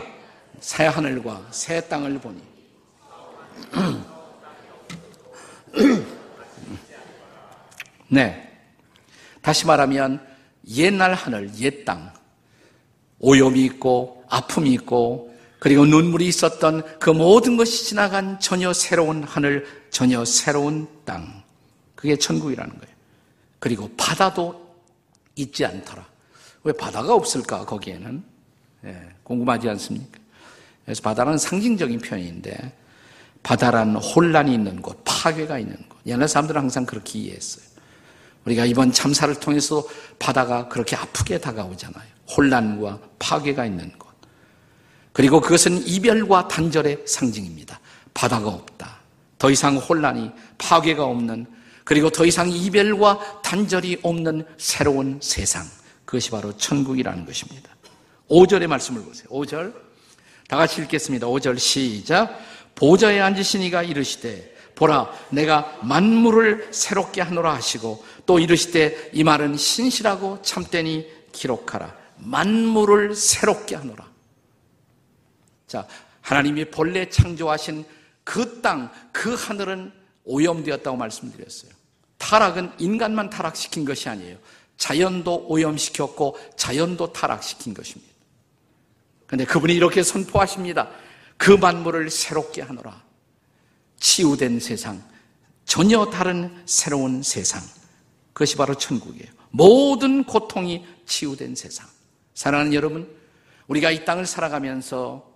새 0.59 0.85
하늘과 0.85 1.47
새 1.51 1.87
땅을 1.87 2.19
보니 2.19 2.41
네. 8.09 8.49
다시 9.41 9.65
말하면 9.65 10.25
옛날 10.69 11.13
하늘, 11.13 11.49
옛 11.59 11.85
땅, 11.85 12.13
오염이 13.19 13.63
있고 13.65 14.25
아픔이 14.29 14.73
있고 14.73 15.33
그리고 15.59 15.85
눈물이 15.85 16.27
있었던 16.27 16.99
그 16.99 17.09
모든 17.09 17.55
것이 17.55 17.85
지나간 17.85 18.39
전혀 18.39 18.73
새로운 18.73 19.23
하늘, 19.23 19.65
전혀 19.89 20.25
새로운 20.25 20.87
땅. 21.05 21.41
그게 21.95 22.17
천국이라는 22.17 22.79
거예요. 22.79 22.95
그리고 23.59 23.89
바다도 23.95 24.75
있지 25.35 25.65
않더라. 25.65 26.05
왜 26.65 26.73
바다가 26.73 27.13
없을까, 27.13 27.65
거기에는? 27.65 28.32
예, 28.85 29.09
궁금하지 29.23 29.69
않습니까? 29.69 30.19
그래서 30.85 31.01
바다는 31.01 31.37
상징적인 31.37 31.99
표현인데, 31.99 32.73
바다란 33.41 33.95
혼란이 33.95 34.53
있는 34.53 34.81
곳, 34.81 35.01
파괴가 35.03 35.59
있는 35.59 35.75
곳. 35.89 35.97
옛날 36.05 36.27
사람들은 36.27 36.61
항상 36.61 36.85
그렇게 36.85 37.19
이해했어요. 37.19 37.65
우리가 38.45 38.65
이번 38.65 38.91
참사를 38.91 39.33
통해서 39.35 39.83
바다가 40.19 40.67
그렇게 40.67 40.95
아프게 40.95 41.39
다가오잖아요. 41.39 42.03
혼란과 42.35 42.99
파괴가 43.19 43.65
있는 43.65 43.91
곳. 43.97 44.09
그리고 45.13 45.39
그것은 45.39 45.85
이별과 45.87 46.47
단절의 46.47 47.03
상징입니다. 47.05 47.79
바다가 48.13 48.49
없다. 48.49 48.99
더 49.37 49.49
이상 49.49 49.77
혼란이, 49.77 50.31
파괴가 50.57 51.03
없는, 51.03 51.45
그리고 51.83 52.09
더 52.09 52.25
이상 52.25 52.49
이별과 52.49 53.41
단절이 53.41 53.99
없는 54.03 54.45
새로운 54.57 55.19
세상. 55.21 55.65
그것이 56.05 56.31
바로 56.31 56.55
천국이라는 56.57 57.25
것입니다. 57.25 57.72
5절의 58.29 58.67
말씀을 58.67 59.03
보세요. 59.03 59.27
5절. 59.29 59.73
다 60.47 60.57
같이 60.57 60.81
읽겠습니다. 60.81 61.27
5절 61.27 61.57
시작. 61.59 62.39
보좌에 62.75 63.19
앉으신 63.19 63.61
이가 63.61 63.83
이르시되 63.83 64.53
보라 64.75 65.11
내가 65.29 65.77
만물을 65.83 66.69
새롭게 66.71 67.21
하노라 67.21 67.53
하시고 67.53 68.03
또 68.25 68.39
이르시되 68.39 69.11
이 69.13 69.23
말은 69.23 69.57
신실하고 69.57 70.41
참되니 70.41 71.07
기록하라. 71.31 71.95
만물을 72.17 73.15
새롭게 73.15 73.75
하노라. 73.75 74.09
자, 75.67 75.87
하나님이 76.21 76.65
본래 76.71 77.09
창조하신 77.09 77.85
그 78.23 78.61
땅, 78.61 78.91
그 79.11 79.33
하늘은 79.33 79.91
오염되었다고 80.23 80.95
말씀드렸어요. 80.95 81.71
타락은 82.17 82.71
인간만 82.79 83.29
타락시킨 83.29 83.83
것이 83.83 84.07
아니에요. 84.07 84.37
자연도 84.77 85.45
오염시켰고 85.47 86.37
자연도 86.55 87.11
타락시킨 87.11 87.73
것입니다. 87.73 88.12
그런데 89.27 89.45
그분이 89.45 89.73
이렇게 89.73 90.03
선포하십니다. 90.03 90.89
그 91.37 91.51
만물을 91.51 92.09
새롭게 92.09 92.61
하노라. 92.61 93.01
치유된 93.99 94.59
세상, 94.59 95.01
전혀 95.65 96.05
다른 96.09 96.53
새로운 96.65 97.23
세상. 97.23 97.61
그것이 98.33 98.57
바로 98.57 98.75
천국이에요. 98.75 99.31
모든 99.51 100.23
고통이 100.23 100.85
치유된 101.05 101.55
세상. 101.55 101.87
사랑하는 102.33 102.73
여러분, 102.73 103.07
우리가 103.67 103.91
이 103.91 104.03
땅을 104.05 104.25
살아가면서 104.25 105.31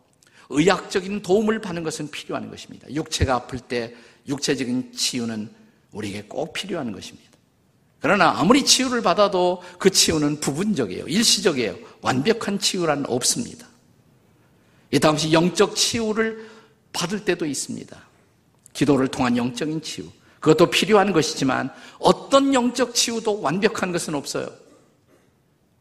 의학적인 0.50 1.21
도움을 1.21 1.62
받는 1.62 1.84
것은 1.84 2.10
필요한 2.10 2.50
것입니다. 2.50 2.91
육체가 2.93 3.36
아플 3.36 3.60
때 3.60 3.93
육체적인 4.28 4.93
치유는 4.93 5.50
우리에게 5.91 6.23
꼭 6.23 6.54
필요한 6.54 6.91
것입니다. 6.91 7.30
그러나 8.00 8.32
아무리 8.38 8.63
치유를 8.63 9.02
받아도 9.02 9.62
그 9.80 9.89
치유는 9.89 10.39
부분적이에요. 10.39 11.08
일시적이에요. 11.08 11.76
완벽한 12.02 12.60
치유란 12.60 13.06
없습니다. 13.08 13.66
이 14.91 15.00
다음시 15.00 15.34
영적 15.34 15.76
치유를 15.76 16.50
받을 16.93 17.23
때도 17.26 17.45
있습니다. 17.45 17.97
기도를 18.73 19.08
통한 19.08 19.36
영적인 19.36 19.82
치유. 19.82 20.06
그것도 20.39 20.69
필요한 20.69 21.13
것이지만 21.13 21.71
어떤 22.00 22.54
영적 22.54 22.93
치유도 22.93 23.41
완벽한 23.41 23.91
것은 23.91 24.15
없어요. 24.15 24.47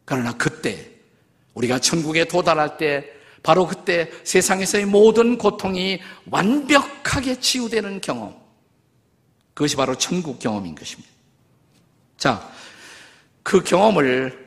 그러나 0.03 0.35
그때 0.35 0.91
우리가 1.53 1.79
천국에 1.79 2.25
도달할 2.25 2.77
때 2.77 3.05
바로 3.43 3.65
그때 3.67 4.11
세상에서의 4.23 4.85
모든 4.85 5.37
고통이 5.37 6.01
완벽하게 6.29 7.39
치유되는 7.39 8.01
경험. 8.01 8.35
그것이 9.53 9.75
바로 9.75 9.95
천국 9.95 10.39
경험인 10.39 10.75
것입니다. 10.75 11.09
자, 12.17 12.51
그 13.43 13.63
경험을 13.63 14.46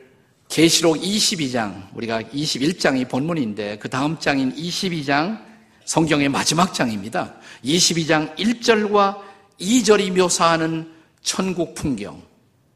계시록 0.51 0.97
22장, 0.97 1.87
우리가 1.95 2.21
21장이 2.23 3.07
본문인데 3.07 3.77
그 3.77 3.89
다음 3.89 4.19
장인 4.19 4.53
22장 4.53 5.41
성경의 5.85 6.27
마지막 6.27 6.73
장입니다. 6.73 7.35
22장 7.63 8.35
1절과 8.35 9.17
2절이 9.61 10.11
묘사하는 10.11 10.91
천국 11.21 11.73
풍경. 11.73 12.21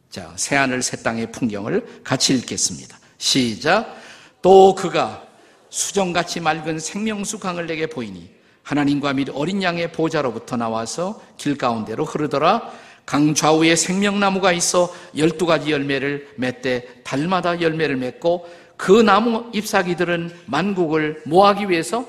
자, 0.09 0.31
새 0.37 0.55
하늘 0.55 0.81
새 0.81 0.95
땅의 1.03 1.33
풍경을 1.33 2.01
같이 2.05 2.33
읽겠습니다. 2.35 2.97
시작. 3.17 3.93
또 4.41 4.73
그가 4.73 5.27
수정같이 5.69 6.39
맑은 6.39 6.79
생명수 6.79 7.39
강을 7.39 7.67
내게 7.67 7.87
보이니 7.87 8.29
하나님과 8.63 9.11
및 9.11 9.27
어린 9.33 9.61
양의 9.61 9.91
보좌로부터 9.91 10.55
나와서 10.55 11.21
길 11.35 11.57
가운데로 11.57 12.05
흐르더라. 12.05 12.71
강 13.05 13.35
좌우에 13.35 13.75
생명나무가 13.75 14.51
있어 14.51 14.93
열두 15.15 15.45
가지 15.45 15.71
열매를 15.71 16.33
맺되 16.37 17.01
달마다 17.03 17.61
열매를 17.61 17.97
맺고 17.97 18.49
그 18.77 18.91
나무 18.91 19.49
잎사귀들은 19.53 20.35
만국을 20.45 21.21
모하기 21.25 21.69
위해서 21.69 22.05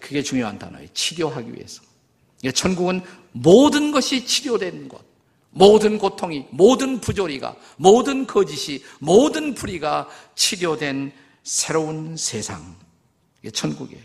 그게 0.00 0.22
중요한 0.22 0.58
단어예요. 0.58 0.88
치료하기 0.94 1.54
위해서. 1.54 1.82
천국은 2.54 3.02
모든 3.32 3.92
것이 3.92 4.26
치료된 4.26 4.88
곳. 4.88 5.04
모든 5.50 5.96
고통이, 5.96 6.46
모든 6.50 7.00
부조리가, 7.00 7.56
모든 7.76 8.26
거짓이, 8.26 8.82
모든 8.98 9.54
불의가 9.54 10.06
치료된 10.34 11.12
새로운 11.44 12.16
세상. 12.16 12.76
이게 13.40 13.50
천국이에요. 13.50 14.02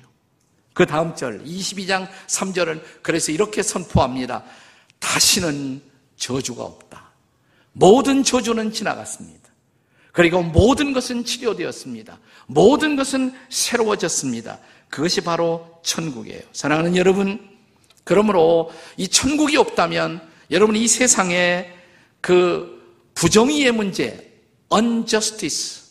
그 0.73 0.85
다음 0.85 1.13
절, 1.13 1.43
22장 1.43 2.07
3절은 2.27 2.81
그래서 3.01 3.33
이렇게 3.33 3.61
선포합니다. 3.61 4.45
다시는 5.01 5.81
저주가 6.15 6.63
없다. 6.63 7.11
모든 7.73 8.23
저주는 8.23 8.71
지나갔습니다. 8.71 9.41
그리고 10.13 10.41
모든 10.41 10.93
것은 10.93 11.25
치료되었습니다. 11.25 12.19
모든 12.47 12.95
것은 12.95 13.33
새로워졌습니다. 13.49 14.59
그것이 14.89 15.21
바로 15.21 15.79
천국이에요. 15.83 16.41
사랑하는 16.53 16.95
여러분, 16.95 17.49
그러므로 18.03 18.71
이 18.97 19.07
천국이 19.07 19.57
없다면 19.57 20.21
여러분 20.51 20.75
이 20.75 20.87
세상에 20.87 21.73
그 22.19 22.81
부정의의 23.15 23.71
문제, 23.71 24.31
unjustice. 24.71 25.81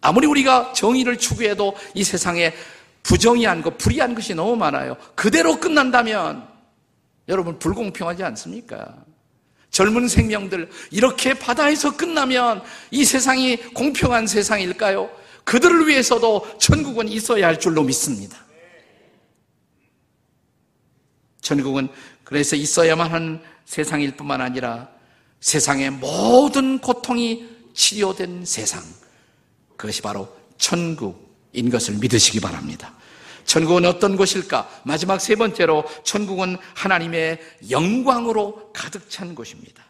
아무리 0.00 0.26
우리가 0.26 0.72
정의를 0.72 1.18
추구해도 1.18 1.76
이 1.94 2.04
세상에 2.04 2.52
부정의한 3.02 3.62
것, 3.62 3.78
불의한 3.78 4.14
것이 4.14 4.34
너무 4.34 4.56
많아요. 4.56 4.96
그대로 5.14 5.58
끝난다면 5.58 6.46
여러분 7.28 7.58
불공평하지 7.58 8.22
않습니까? 8.24 9.04
젊은 9.70 10.08
생명들 10.08 10.70
이렇게 10.90 11.34
바다에서 11.34 11.96
끝나면 11.96 12.62
이 12.90 13.04
세상이 13.04 13.56
공평한 13.74 14.26
세상일까요? 14.26 15.10
그들을 15.44 15.86
위해서도 15.86 16.58
천국은 16.58 17.08
있어야 17.08 17.46
할 17.46 17.60
줄로 17.60 17.82
믿습니다. 17.82 18.38
천국은 21.40 21.88
그래서 22.24 22.56
있어야만 22.56 23.10
한 23.10 23.42
세상일 23.64 24.16
뿐만 24.16 24.40
아니라 24.40 24.88
세상의 25.40 25.90
모든 25.90 26.78
고통이 26.78 27.48
치료된 27.72 28.44
세상. 28.44 28.82
그것이 29.76 30.02
바로 30.02 30.28
천국인 30.58 31.70
것을 31.70 31.94
믿으시기 31.94 32.40
바랍니다. 32.40 32.97
천국은 33.48 33.86
어떤 33.86 34.18
곳일까? 34.18 34.68
마지막 34.84 35.18
세 35.22 35.34
번째로 35.34 35.82
천국은 36.04 36.58
하나님의 36.74 37.40
영광으로 37.70 38.70
가득 38.74 39.08
찬 39.08 39.34
곳입니다. 39.34 39.82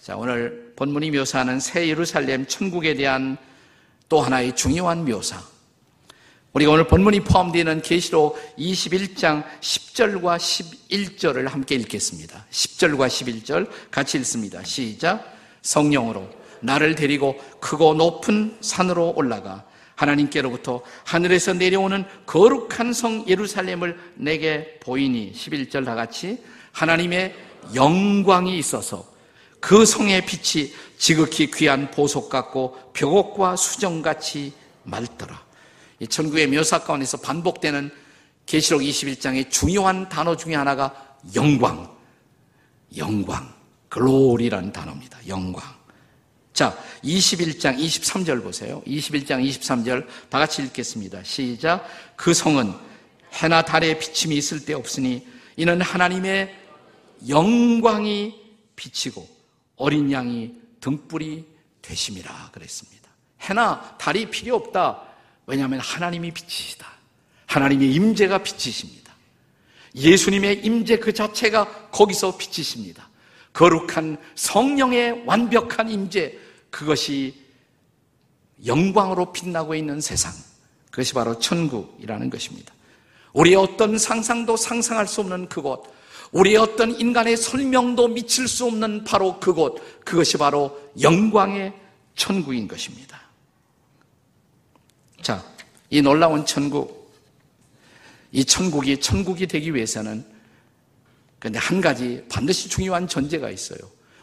자, 0.00 0.16
오늘 0.16 0.72
본문이 0.76 1.10
묘사하는 1.10 1.58
새 1.58 1.88
예루살렘 1.88 2.46
천국에 2.46 2.94
대한 2.94 3.36
또 4.08 4.20
하나의 4.20 4.54
중요한 4.54 5.04
묘사. 5.04 5.42
우리가 6.52 6.70
오늘 6.70 6.86
본문이 6.86 7.24
포함되는 7.24 7.82
계시록 7.82 8.38
21장 8.56 9.42
10절과 9.60 10.38
11절을 10.38 11.48
함께 11.48 11.74
읽겠습니다. 11.74 12.46
10절과 12.52 13.08
11절 13.08 13.68
같이 13.90 14.16
읽습니다. 14.18 14.62
시작. 14.62 15.36
성령으로 15.62 16.30
나를 16.60 16.94
데리고 16.94 17.36
크고 17.58 17.94
높은 17.94 18.56
산으로 18.60 19.14
올라가 19.16 19.67
하나님께로부터 19.98 20.82
하늘에서 21.04 21.52
내려오는 21.54 22.04
거룩한 22.26 22.92
성 22.92 23.26
예루살렘을 23.26 23.98
내게 24.14 24.78
보이니 24.80 25.32
11절 25.32 25.84
다 25.84 25.94
같이 25.94 26.38
하나님의 26.72 27.34
영광이 27.74 28.56
있어서 28.58 29.04
그 29.60 29.84
성의 29.84 30.24
빛이 30.24 30.72
지극히 30.96 31.50
귀한 31.50 31.90
보석 31.90 32.28
같고 32.28 32.92
벽옥과 32.92 33.56
수정같이 33.56 34.52
맑더라. 34.84 35.42
이 35.98 36.06
천국의 36.06 36.46
묘사 36.46 36.78
가운데서 36.78 37.18
반복되는 37.18 37.90
계시록 38.46 38.82
21장의 38.82 39.50
중요한 39.50 40.08
단어 40.08 40.36
중에 40.36 40.54
하나가 40.54 41.16
영광, 41.34 41.90
영광, 42.96 43.52
글로리라는 43.88 44.72
단어입니다. 44.72 45.18
영광. 45.26 45.77
자, 46.58 46.76
21장 47.04 47.78
23절 47.78 48.42
보세요. 48.42 48.82
21장 48.84 49.48
23절 49.48 50.04
다 50.28 50.40
같이 50.40 50.60
읽겠습니다. 50.60 51.22
시작. 51.22 51.86
그 52.16 52.34
성은 52.34 52.74
해나 53.34 53.62
달의 53.62 54.00
비침이 54.00 54.36
있을 54.36 54.64
때 54.64 54.74
없으니 54.74 55.24
이는 55.56 55.80
하나님의 55.80 56.52
영광이 57.28 58.34
비치고 58.74 59.28
어린 59.76 60.10
양이 60.10 60.52
등불이 60.80 61.44
되심이라 61.80 62.50
그랬습니다. 62.50 63.08
해나 63.42 63.96
달이 63.96 64.28
필요 64.28 64.56
없다. 64.56 65.04
왜냐하면 65.46 65.78
하나님이 65.78 66.32
빛이시다. 66.32 66.88
하나님의 67.46 67.92
임재가 67.94 68.38
빛이십니다. 68.38 69.14
예수님의 69.94 70.64
임재 70.64 70.98
그 70.98 71.12
자체가 71.12 71.90
거기서 71.92 72.36
빛이십니다. 72.36 73.08
거룩한 73.52 74.18
성령의 74.34 75.22
완벽한 75.24 75.88
임재, 75.88 76.47
그것이 76.70 77.34
영광으로 78.64 79.32
빛나고 79.32 79.74
있는 79.74 80.00
세상. 80.00 80.32
그것이 80.90 81.14
바로 81.14 81.38
천국이라는 81.38 82.30
것입니다. 82.30 82.74
우리의 83.32 83.56
어떤 83.56 83.98
상상도 83.98 84.56
상상할 84.56 85.06
수 85.06 85.20
없는 85.20 85.48
그곳, 85.48 85.84
우리의 86.32 86.56
어떤 86.56 86.98
인간의 86.98 87.36
설명도 87.36 88.08
미칠 88.08 88.48
수 88.48 88.66
없는 88.66 89.04
바로 89.04 89.38
그곳, 89.38 90.04
그것이 90.04 90.36
바로 90.36 90.78
영광의 91.00 91.72
천국인 92.16 92.66
것입니다. 92.66 93.22
자, 95.22 95.44
이 95.90 96.02
놀라운 96.02 96.44
천국, 96.44 97.14
이 98.32 98.44
천국이 98.44 99.00
천국이 99.00 99.46
되기 99.46 99.74
위해서는 99.74 100.24
근데 101.38 101.58
한 101.58 101.80
가지 101.80 102.24
반드시 102.28 102.68
중요한 102.68 103.06
전제가 103.06 103.50
있어요. 103.50 103.78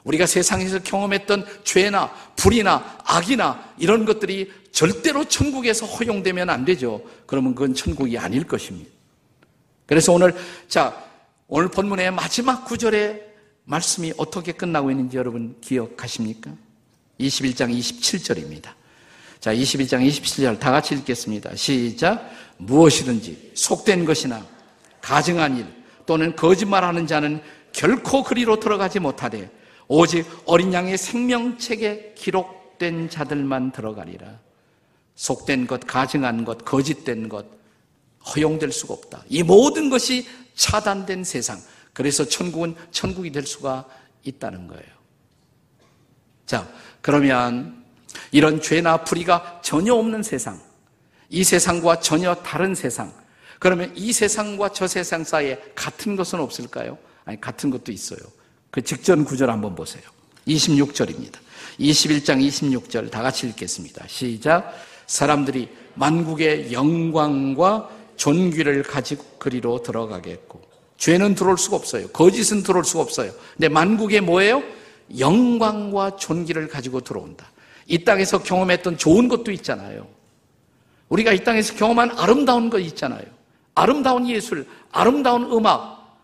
우리가 0.05 0.25
세상에서 0.25 0.79
경험했던 0.79 1.45
죄나 1.63 2.11
불이나 2.35 2.99
악이나 3.03 3.73
이런 3.77 4.05
것들이 4.05 4.51
절대로 4.71 5.25
천국에서 5.25 5.85
허용되면 5.85 6.49
안 6.49 6.63
되죠. 6.63 7.01
그러면 7.25 7.55
그건 7.55 7.73
천국이 7.73 8.17
아닐 8.17 8.45
것입니다. 8.45 8.89
그래서 9.85 10.13
오늘, 10.13 10.33
자, 10.67 11.03
오늘 11.47 11.69
본문의 11.69 12.11
마지막 12.11 12.65
구절의 12.65 13.23
말씀이 13.65 14.13
어떻게 14.17 14.51
끝나고 14.51 14.91
있는지 14.91 15.17
여러분 15.17 15.55
기억하십니까? 15.61 16.51
21장 17.19 17.75
27절입니다. 17.77 18.69
자, 19.39 19.53
21장 19.53 20.07
27절 20.07 20.59
다 20.59 20.71
같이 20.71 20.95
읽겠습니다. 20.95 21.55
시작. 21.55 22.29
무엇이든지 22.57 23.51
속된 23.55 24.05
것이나 24.05 24.45
가증한 25.01 25.57
일 25.57 25.65
또는 26.05 26.35
거짓말하는 26.35 27.07
자는 27.07 27.41
결코 27.71 28.23
그리로 28.23 28.59
들어가지 28.59 28.99
못하되 28.99 29.49
오직 29.87 30.25
어린 30.45 30.73
양의 30.73 30.97
생명책에 30.97 32.13
기록된 32.17 33.09
자들만 33.09 33.71
들어가리라. 33.71 34.39
속된 35.15 35.67
것, 35.67 35.81
가증한 35.85 36.43
것, 36.45 36.65
거짓된 36.65 37.29
것, 37.29 37.45
허용될 38.35 38.71
수가 38.71 38.93
없다. 38.93 39.23
이 39.29 39.43
모든 39.43 39.89
것이 39.89 40.27
차단된 40.55 41.23
세상. 41.23 41.59
그래서 41.93 42.25
천국은 42.25 42.75
천국이 42.91 43.31
될 43.31 43.45
수가 43.45 43.85
있다는 44.23 44.67
거예요. 44.67 44.95
자, 46.45 46.67
그러면 47.01 47.83
이런 48.31 48.61
죄나 48.61 48.97
불의가 48.97 49.61
전혀 49.63 49.93
없는 49.93 50.23
세상, 50.23 50.61
이 51.29 51.43
세상과 51.43 51.99
전혀 51.99 52.35
다른 52.35 52.75
세상, 52.75 53.13
그러면 53.59 53.93
이 53.95 54.11
세상과 54.11 54.69
저 54.73 54.87
세상 54.87 55.23
사이에 55.23 55.61
같은 55.73 56.15
것은 56.15 56.39
없을까요? 56.39 56.97
아니, 57.23 57.39
같은 57.39 57.69
것도 57.69 57.91
있어요. 57.91 58.19
그 58.75 58.81
직전 58.81 59.23
구절 59.23 59.49
한번 59.49 59.73
보세요. 59.73 60.03
26절입니다. 60.49 61.35
21장 61.79 62.45
26절 62.45 63.09
다 63.09 63.21
같이 63.21 63.47
읽겠습니다. 63.47 64.05
시작. 64.09 64.73
사람들이 65.07 65.69
만국의 65.93 66.73
영광과 66.73 67.89
존귀를 68.17 68.83
가지고 68.83 69.23
그리로 69.39 69.81
들어가겠고 69.81 70.61
죄는 70.97 71.35
들어올 71.35 71.57
수가 71.57 71.77
없어요. 71.77 72.09
거짓은 72.09 72.63
들어올 72.63 72.83
수가 72.83 73.01
없어요. 73.01 73.31
근데 73.53 73.69
만국의 73.69 74.19
뭐예요? 74.19 74.61
영광과 75.17 76.17
존귀를 76.17 76.67
가지고 76.67 76.99
들어온다. 76.99 77.49
이 77.87 78.03
땅에서 78.03 78.43
경험했던 78.43 78.97
좋은 78.97 79.29
것도 79.29 79.53
있잖아요. 79.53 80.05
우리가 81.07 81.31
이 81.31 81.45
땅에서 81.45 81.75
경험한 81.75 82.19
아름다운 82.19 82.69
것 82.69 82.79
있잖아요. 82.79 83.23
아름다운 83.73 84.27
예술, 84.27 84.67
아름다운 84.91 85.49
음악, 85.49 86.19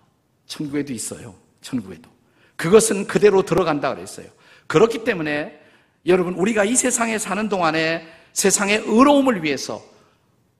천국에도 0.48 0.92
있어요. 0.92 1.34
천국에도. 1.62 2.12
그것은 2.62 3.08
그대로 3.08 3.42
들어간다 3.42 3.92
그랬어요. 3.96 4.28
그렇기 4.68 5.04
때문에 5.04 5.60
여러분, 6.06 6.36
우리가 6.36 6.64
이 6.64 6.76
세상에 6.76 7.18
사는 7.18 7.50
동안에 7.50 8.08
세상의 8.34 8.84
의로움을 8.86 9.44
위해서, 9.44 9.84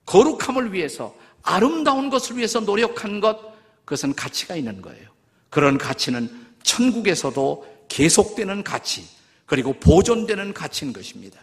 거룩함을 0.06 0.72
위해서, 0.72 1.14
아름다운 1.44 2.10
것을 2.10 2.38
위해서 2.38 2.58
노력한 2.58 3.20
것, 3.20 3.38
그것은 3.84 4.16
가치가 4.16 4.56
있는 4.56 4.82
거예요. 4.82 5.08
그런 5.48 5.78
가치는 5.78 6.28
천국에서도 6.64 7.84
계속되는 7.86 8.64
가치, 8.64 9.04
그리고 9.46 9.72
보존되는 9.74 10.54
가치인 10.54 10.92
것입니다. 10.92 11.40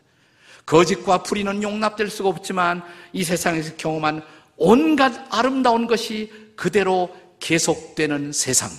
거짓과 0.65 1.24
불의는 1.24 1.63
용납될 1.63 2.10
수가 2.10 2.28
없지만 2.28 2.84
이 3.13 3.24
세상에서 3.24 3.78
경험한 3.78 4.24
온갖 4.58 5.26
아름다운 5.34 5.88
것이 5.88 6.34
그대로 6.58 7.15
계속되는 7.39 8.34
세상. 8.34 8.69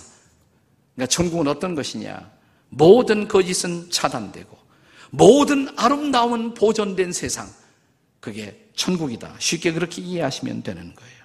그러니까 1.01 1.07
천국은 1.07 1.47
어떤 1.47 1.73
것이냐? 1.73 2.29
모든 2.69 3.27
거짓은 3.27 3.89
차단되고 3.89 4.55
모든 5.09 5.67
아름다움은 5.75 6.53
보존된 6.53 7.11
세상. 7.11 7.49
그게 8.19 8.67
천국이다. 8.75 9.35
쉽게 9.39 9.73
그렇게 9.73 10.01
이해하시면 10.01 10.61
되는 10.61 10.93
거예요. 10.93 11.21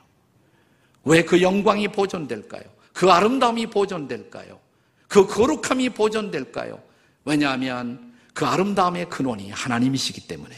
왜 1.04 1.22
그 1.22 1.42
영광이 1.42 1.88
보존될까요? 1.88 2.62
그 2.94 3.10
아름다움이 3.10 3.66
보존될까요? 3.66 4.58
그 5.08 5.26
거룩함이 5.26 5.90
보존될까요? 5.90 6.82
왜냐하면 7.26 8.14
그 8.32 8.46
아름다움의 8.46 9.10
근원이 9.10 9.50
하나님이시기 9.50 10.26
때문에 10.26 10.56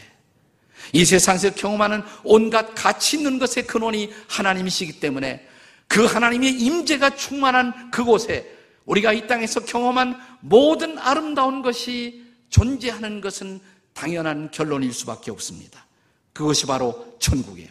이 0.93 1.05
세상에서 1.05 1.55
경험하는 1.55 2.03
온갖 2.23 2.73
가치 2.75 3.17
있는 3.17 3.39
것의 3.41 3.67
근원이 3.67 4.13
하나님이시기 4.29 5.01
때문에 5.01 5.47
그 5.89 6.05
하나님의 6.05 6.53
임재가 6.53 7.17
충만한 7.17 7.91
그곳에 7.91 8.58
우리가 8.89 9.13
이 9.13 9.27
땅에서 9.27 9.61
경험한 9.61 10.19
모든 10.41 10.99
아름다운 10.99 11.63
것이 11.63 12.25
존재하는 12.49 13.21
것은 13.21 13.61
당연한 13.93 14.51
결론일 14.51 14.93
수밖에 14.93 15.31
없습니다. 15.31 15.87
그것이 16.33 16.67
바로 16.67 17.17
천국이에요. 17.19 17.69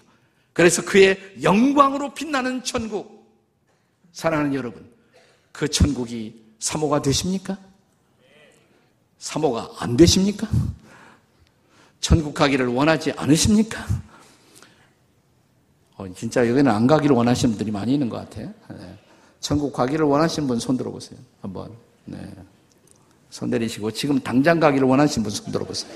그래서 0.53 0.83
그의 0.83 1.17
영광으로 1.41 2.13
빛나는 2.13 2.63
천국. 2.63 3.17
사랑하는 4.11 4.53
여러분, 4.53 4.89
그 5.51 5.67
천국이 5.67 6.39
사모가 6.59 7.01
되십니까? 7.01 7.57
사모가 9.17 9.71
안 9.79 9.97
되십니까? 9.97 10.47
천국 11.99 12.33
가기를 12.33 12.67
원하지 12.67 13.11
않으십니까? 13.13 13.85
어, 15.95 16.13
진짜 16.13 16.47
여기는 16.47 16.71
안 16.71 16.85
가기를 16.85 17.15
원하시는 17.15 17.55
분들이 17.55 17.71
많이 17.71 17.93
있는 17.93 18.07
것 18.07 18.17
같아요. 18.17 18.53
네. 18.69 18.97
천국 19.39 19.73
가기를 19.73 20.05
원하시는 20.05 20.47
분 20.47 20.59
손 20.59 20.77
들어 20.77 20.91
보세요. 20.91 21.19
한번. 21.41 21.71
네. 22.05 22.17
손 23.29 23.49
내리시고 23.49 23.91
지금 23.91 24.19
당장 24.19 24.59
가기를 24.59 24.87
원하시는 24.87 25.23
분 25.23 25.31
손 25.31 25.51
들어 25.51 25.65
보세요. 25.65 25.91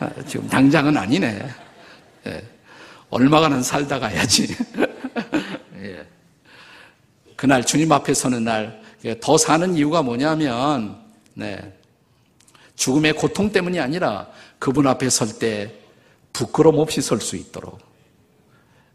아, 0.00 0.10
지금 0.26 0.48
당장은 0.48 0.96
아니네. 0.96 1.48
네. 2.24 2.48
얼마간은 3.10 3.62
살다 3.62 3.98
가야지. 3.98 4.54
예. 5.82 6.06
그날 7.36 7.64
주님 7.64 7.90
앞에 7.92 8.14
서는 8.14 8.44
날 8.44 8.82
더 9.20 9.36
사는 9.36 9.74
이유가 9.74 10.00
뭐냐면 10.02 10.96
네. 11.34 11.76
죽음의 12.76 13.14
고통 13.14 13.50
때문이 13.50 13.80
아니라 13.80 14.28
그분 14.60 14.86
앞에 14.86 15.10
설 15.10 15.38
때 15.40 15.74
부끄럼 16.32 16.78
없이 16.78 17.02
설 17.02 17.20
수 17.20 17.36
있도록 17.36 17.80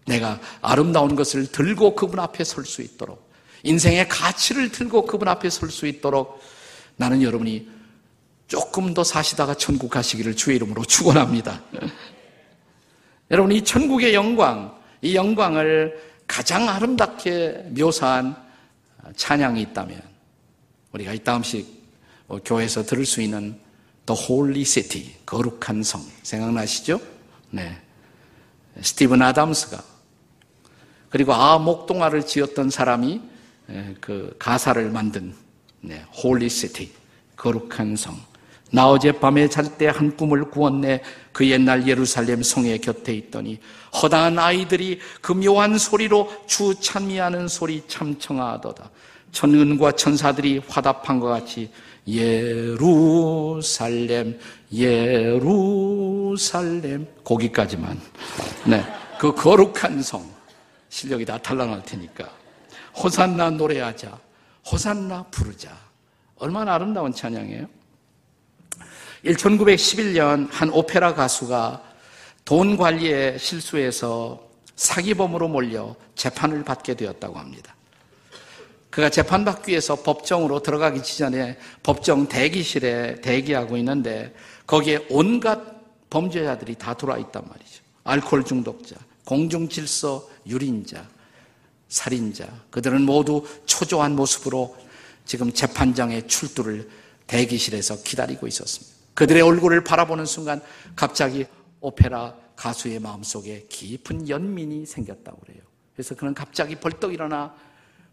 내가 0.06 0.40
아름다운 0.62 1.16
것을 1.16 1.52
들고 1.52 1.96
그분 1.96 2.20
앞에 2.20 2.44
설 2.46 2.64
수 2.66 2.82
있도록 2.82 3.27
인생의 3.68 4.08
가치를 4.08 4.72
들고 4.72 5.06
그분 5.06 5.28
앞에 5.28 5.50
설 5.50 5.70
수 5.70 5.88
있도록 5.88 6.42
나는 6.96 7.22
여러분이 7.22 7.70
조금 8.48 8.94
더 8.94 9.04
사시다가 9.04 9.54
천국 9.56 9.90
가시기를 9.90 10.36
주의 10.36 10.56
이름으로 10.56 10.86
축원합니다. 10.86 11.62
여러분 13.30 13.52
이 13.52 13.64
천국의 13.64 14.14
영광, 14.14 14.74
이 15.02 15.16
영광을 15.16 16.02
가장 16.26 16.70
아름답게 16.70 17.72
묘사한 17.72 18.36
찬양이 19.16 19.62
있다면 19.62 20.02
우리가 20.94 21.14
이따음씩 21.14 21.68
교회에서 22.46 22.84
들을 22.84 23.06
수 23.06 23.22
있는 23.22 23.60
The 24.06 24.22
Holy 24.22 24.64
City, 24.64 25.14
거룩한 25.26 25.84
성 25.84 26.02
생각나시죠? 26.24 27.02
네, 27.50 27.78
스티븐 28.82 29.22
아담스가 29.22 29.84
그리고 31.10 31.34
아 31.34 31.58
목동화를 31.58 32.26
지었던 32.26 32.70
사람이 32.70 33.22
그 34.00 34.36
가사를 34.40 34.90
만든 34.92 35.34
네, 35.82 36.04
Holy 36.24 36.50
City 36.50 36.92
거룩한 37.36 37.96
성. 37.96 38.16
나 38.72 38.90
어젯밤에 38.90 39.48
잘 39.48 39.78
때 39.78 39.88
한 39.88 40.16
꿈을 40.18 40.50
꾸었네. 40.52 41.02
그 41.32 41.50
옛날 41.50 41.88
예루살렘 41.88 42.44
성의 42.44 42.80
곁에 42.82 43.14
있더니 43.14 43.60
허다한 44.02 44.38
아이들이 44.40 45.00
그 45.22 45.32
묘한 45.32 45.78
소리로 45.78 46.30
주 46.48 46.76
찬미하는 46.80 47.48
소리 47.48 47.84
참 47.88 48.18
청아하도다. 48.20 48.90
천군과 49.32 49.94
천사들이 49.94 50.62
화답함과 50.68 51.28
같이 51.28 51.70
예루살렘 53.38 54.38
예루살렘 55.78 57.08
거기까지만 57.24 58.00
네, 58.66 58.84
그 59.20 59.34
거룩한 59.34 60.02
성 60.02 60.30
실력이 60.90 61.24
다 61.26 61.38
달라날 61.38 61.84
테니까 61.84 62.30
호산나 63.08 63.52
노래하자. 63.52 64.20
호산나 64.70 65.24
부르자. 65.32 65.72
얼마나 66.36 66.74
아름다운 66.74 67.14
찬양이에요? 67.14 67.66
1911년 69.24 70.50
한 70.52 70.70
오페라 70.72 71.14
가수가 71.14 71.84
돈 72.44 72.76
관리에 72.76 73.38
실수해서 73.38 74.46
사기범으로 74.76 75.48
몰려 75.48 75.96
재판을 76.16 76.66
받게 76.66 76.96
되었다고 76.96 77.40
합니다. 77.40 77.76
그가 78.90 79.10
재판받기 79.10 79.72
위해서 79.72 79.96
법정으로 79.96 80.62
들어가기 80.62 81.02
전에 81.02 81.58
법정 81.84 82.28
대기실에 82.28 83.22
대기하고 83.22 83.78
있는데 83.78 84.36
거기에 84.66 85.06
온갖 85.10 85.62
범죄자들이 86.10 86.76
다 86.76 86.94
들어와 86.94 87.18
있단 87.20 87.44
말이죠. 87.48 87.84
알코올 88.04 88.44
중독자, 88.44 88.96
공중질서 89.26 90.28
유린자, 90.48 91.06
살인자, 91.90 92.48
그들은 92.72 93.04
모두 93.04 93.46
초조한 93.66 94.16
모습으로 94.16 94.76
지금 95.26 95.52
재판장의 95.52 96.28
출두를 96.28 96.90
대기실에서 97.28 98.04
기다리고 98.04 98.48
있었습니다. 98.48 98.96
그들의 99.14 99.42
얼굴을 99.42 99.84
바라보는 99.84 100.26
순간 100.26 100.62
갑자기 100.96 101.46
오페라 101.80 102.36
가수의 102.56 103.00
마음속에 103.00 103.66
깊은 103.70 104.30
연민이 104.30 104.86
생겼다고 104.86 105.40
그래요. 105.42 105.62
그래서 105.94 106.16
그는 106.16 106.34
갑자기 106.34 106.76
벌떡 106.76 107.14
일어나 107.14 107.56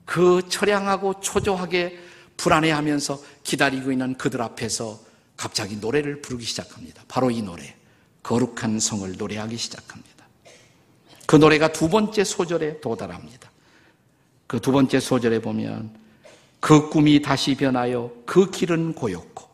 그 0.04 0.42
처량하고 0.48 1.20
초조하게 1.20 1.98
불안해하면서 2.36 3.22
기다리고 3.42 3.92
있는 3.92 4.14
그들 4.16 4.42
앞에서 4.42 5.00
갑자기 5.36 5.76
노래를 5.76 6.20
부르기 6.20 6.44
시작합니다. 6.44 7.02
바로 7.08 7.30
이 7.30 7.42
노래. 7.42 7.74
거룩한 8.22 8.80
성을 8.80 9.10
노래하기 9.16 9.56
시작합니다. 9.56 10.26
그 11.26 11.36
노래가 11.36 11.72
두 11.72 11.88
번째 11.88 12.24
소절에 12.24 12.80
도달합니다. 12.80 13.50
그 14.46 14.60
두 14.60 14.72
번째 14.72 15.00
소절에 15.00 15.40
보면 15.40 15.90
그 16.60 16.88
꿈이 16.88 17.20
다시 17.20 17.54
변하여 17.54 18.10
그 18.24 18.50
길은 18.50 18.94
고였고 18.94 19.44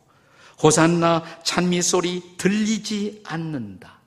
호산나 0.63 1.25
찬미 1.43 1.83
소리 1.83 2.23
들리지 2.37 3.23
않는다. 3.25 3.99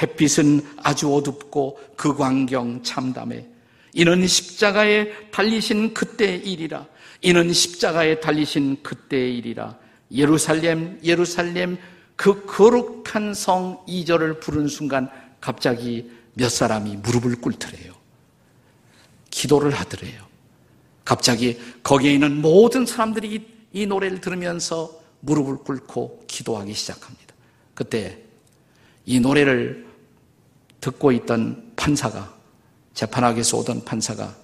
햇빛은 0.00 0.64
아주 0.82 1.14
어둡고 1.14 1.80
그 1.96 2.14
광경 2.14 2.82
참담해. 2.82 3.46
이는 3.94 4.26
십자가에 4.26 5.30
달리신 5.30 5.94
그때의 5.94 6.46
일이라. 6.46 6.86
이는 7.22 7.50
십자가에 7.52 8.20
달리신 8.20 8.82
그때의 8.82 9.38
일이라. 9.38 9.74
예루살렘, 10.12 11.00
예루살렘 11.02 11.78
그 12.14 12.44
거룩한 12.44 13.32
성 13.32 13.82
2절을 13.88 14.40
부른 14.40 14.68
순간 14.68 15.08
갑자기 15.40 16.10
몇 16.34 16.50
사람이 16.50 16.98
무릎을 16.98 17.40
꿇더래요. 17.40 17.95
기도를 19.36 19.70
하더래요. 19.72 20.24
갑자기 21.04 21.60
거기에 21.82 22.14
있는 22.14 22.40
모든 22.40 22.86
사람들이 22.86 23.46
이 23.72 23.86
노래를 23.86 24.22
들으면서 24.22 24.98
무릎을 25.20 25.58
꿇고 25.58 26.24
기도하기 26.26 26.72
시작합니다. 26.72 27.34
그때 27.74 28.18
이 29.04 29.20
노래를 29.20 29.86
듣고 30.80 31.12
있던 31.12 31.72
판사가 31.76 32.34
재판하게서 32.94 33.58
오던 33.58 33.84
판사가 33.84 34.34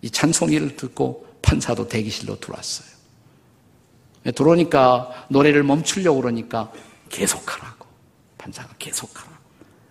이 0.00 0.10
찬송이를 0.10 0.76
듣고 0.76 1.26
판사도 1.42 1.88
대기실로 1.88 2.38
들어왔어요. 2.38 2.88
들어오니까 4.32 5.26
노래를 5.28 5.64
멈추려고 5.64 6.20
그러니까 6.20 6.72
계속하라고. 7.08 7.86
판사가 8.38 8.74
계속하라고. 8.78 9.34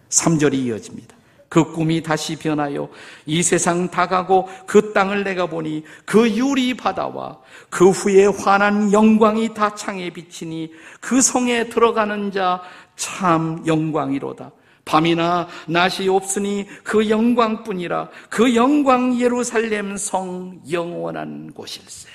3절이 0.09 0.53
이어집니다. 0.53 1.22
그 1.53 1.71
꿈이 1.71 2.01
다시 2.01 2.35
변하여 2.35 2.89
이 3.27 3.43
세상 3.43 3.87
다 3.91 4.07
가고 4.07 4.49
그 4.65 4.91
땅을 4.91 5.23
내가 5.23 5.45
보니 5.45 5.83
그 6.03 6.27
유리 6.31 6.73
바다와 6.73 7.37
그 7.69 7.91
후에 7.91 8.25
환한 8.25 8.91
영광이 8.91 9.53
다 9.53 9.75
창에 9.75 10.09
비치니 10.09 10.71
그 10.99 11.21
성에 11.21 11.69
들어가는 11.69 12.31
자 12.31 12.61
참 12.95 13.65
영광이로다. 13.65 14.51
밤이나 14.85 15.47
낮이 15.67 16.09
없으니 16.09 16.67
그 16.83 17.09
영광뿐이라 17.09 18.09
그 18.29 18.55
영광 18.55 19.19
예루살렘 19.19 19.95
성 19.95 20.61
영원한 20.69 21.51
곳일세. 21.53 22.09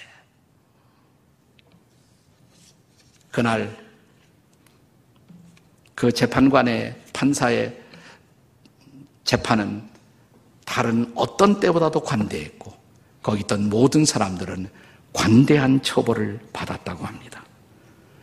그날 3.31 3.75
그 5.95 6.13
재판관의 6.13 6.95
판사의 7.13 7.88
재판은 9.29 9.83
다른 10.65 11.13
어떤 11.15 11.61
때보다도 11.61 12.01
관대했고 12.01 12.73
거기 13.23 13.41
있던 13.41 13.69
모든 13.69 14.07
사람들은 14.07 14.71
관대한 15.13 15.83
처벌을 15.83 16.41
받았다고 16.55 17.05
합니다. 17.05 17.45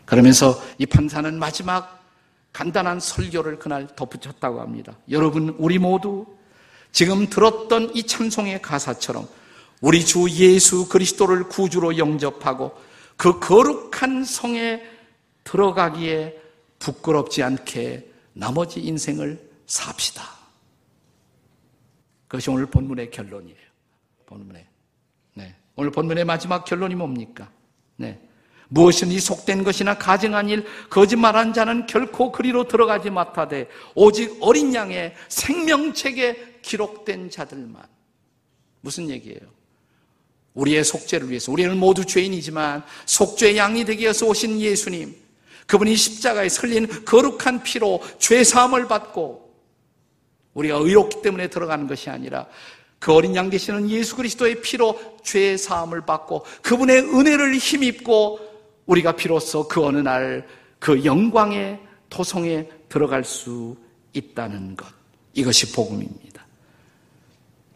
그러면서 0.05 0.59
이 0.79 0.87
판사는 0.87 1.37
마지막 1.37 2.03
간단한 2.53 2.99
설교를 2.99 3.59
그날 3.59 3.85
덧붙였다고 3.95 4.59
합니다. 4.59 4.97
여러분, 5.11 5.55
우리 5.59 5.77
모두 5.77 6.25
지금 6.91 7.29
들었던 7.29 7.91
이 7.93 8.01
찬송의 8.07 8.63
가사처럼 8.63 9.27
우리 9.81 10.03
주 10.03 10.27
예수 10.31 10.89
그리스도를 10.89 11.49
구주로 11.49 11.99
영접하고 11.99 12.75
그 13.15 13.39
거룩한 13.39 14.25
성에 14.25 14.81
들어가기에 15.43 16.35
부끄럽지 16.79 17.43
않게 17.43 18.11
나머지 18.33 18.79
인생을 18.79 19.39
삽시다. 19.67 20.34
그것이 22.27 22.49
오늘 22.49 22.65
본문의 22.65 23.11
결론이에요. 23.11 23.57
본문의. 24.25 24.65
네. 25.35 25.55
오늘 25.75 25.91
본문의 25.91 26.25
마지막 26.25 26.65
결론이 26.65 26.95
뭡니까? 26.95 27.49
네. 27.95 28.19
무엇이든지 28.69 29.19
속된 29.19 29.63
것이나 29.63 29.97
가증한 29.97 30.49
일, 30.49 30.65
거짓말한 30.89 31.53
자는 31.53 31.85
결코 31.85 32.31
그리로 32.31 32.67
들어가지 32.67 33.09
못하되 33.09 33.69
오직 33.93 34.37
어린 34.41 34.73
양의 34.73 35.13
생명책에 35.29 36.59
기록된 36.61 37.29
자들만. 37.29 37.83
무슨 38.81 39.09
얘기예요? 39.09 39.39
우리의 40.55 40.83
속죄를 40.83 41.29
위해서 41.29 41.51
우리는 41.51 41.77
모두 41.77 42.05
죄인이지만 42.05 42.83
속죄 43.05 43.57
양이 43.57 43.83
되기 43.85 44.03
위해서 44.03 44.25
오신 44.25 44.59
예수님 44.61 45.15
그분이 45.67 45.95
십자가에 45.95 46.49
설린 46.49 46.87
거룩한 47.05 47.63
피로 47.63 48.01
죄 48.19 48.43
사함을 48.43 48.87
받고 48.87 49.44
우리가 50.55 50.77
의롭기 50.77 51.21
때문에 51.21 51.47
들어가는 51.47 51.87
것이 51.87 52.09
아니라 52.09 52.47
그 52.97 53.13
어린 53.13 53.35
양 53.35 53.49
되시는 53.49 53.89
예수 53.91 54.15
그리스도의 54.15 54.61
피로 54.61 54.99
죄 55.23 55.55
사함을 55.55 56.01
받고 56.01 56.43
그분의 56.63 57.01
은혜를 57.01 57.55
힘입고 57.55 58.39
우리가 58.87 59.15
비로소 59.15 59.67
그 59.67 59.85
어느 59.85 59.99
날 59.99 60.65
그 60.85 61.03
영광의 61.03 61.79
토성에 62.09 62.69
들어갈 62.89 63.23
수 63.23 63.75
있다는 64.13 64.75
것. 64.75 64.85
이것이 65.33 65.71
복음입니다. 65.71 66.45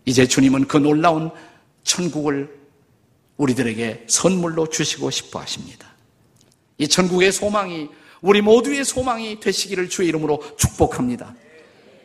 이제 0.06 0.28
주님은 0.28 0.68
그 0.68 0.78
놀라운 0.78 1.32
천국을 1.84 2.56
우리들에게 3.38 4.06
선물로 4.08 4.70
주시고 4.70 5.10
싶어 5.10 5.40
하십니다. 5.40 5.88
이 6.78 6.88
천국의 6.88 7.32
소망이 7.32 7.90
우리 8.22 8.42
모두의 8.42 8.86
소망이 8.86 9.40
되시기를 9.40 9.90
주의 9.90 10.10
이름으로 10.10 10.44
축복합니다. 10.56 11.34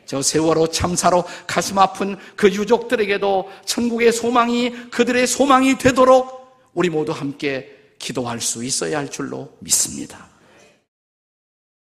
저 0.06 0.22
세월호 0.22 0.68
참사로 0.68 1.24
가슴 1.46 1.78
아픈 1.78 2.16
그 2.36 2.48
유족들에게도 2.48 3.50
천국의 3.64 4.12
소망이 4.12 4.70
그들의 4.90 5.26
소망이 5.26 5.78
되도록 5.78 6.70
우리 6.74 6.90
모두 6.90 7.12
함께 7.12 7.74
기도할 7.98 8.40
수 8.40 8.64
있어야 8.64 8.98
할 8.98 9.10
줄로 9.10 9.50
믿습니다. 9.60 10.33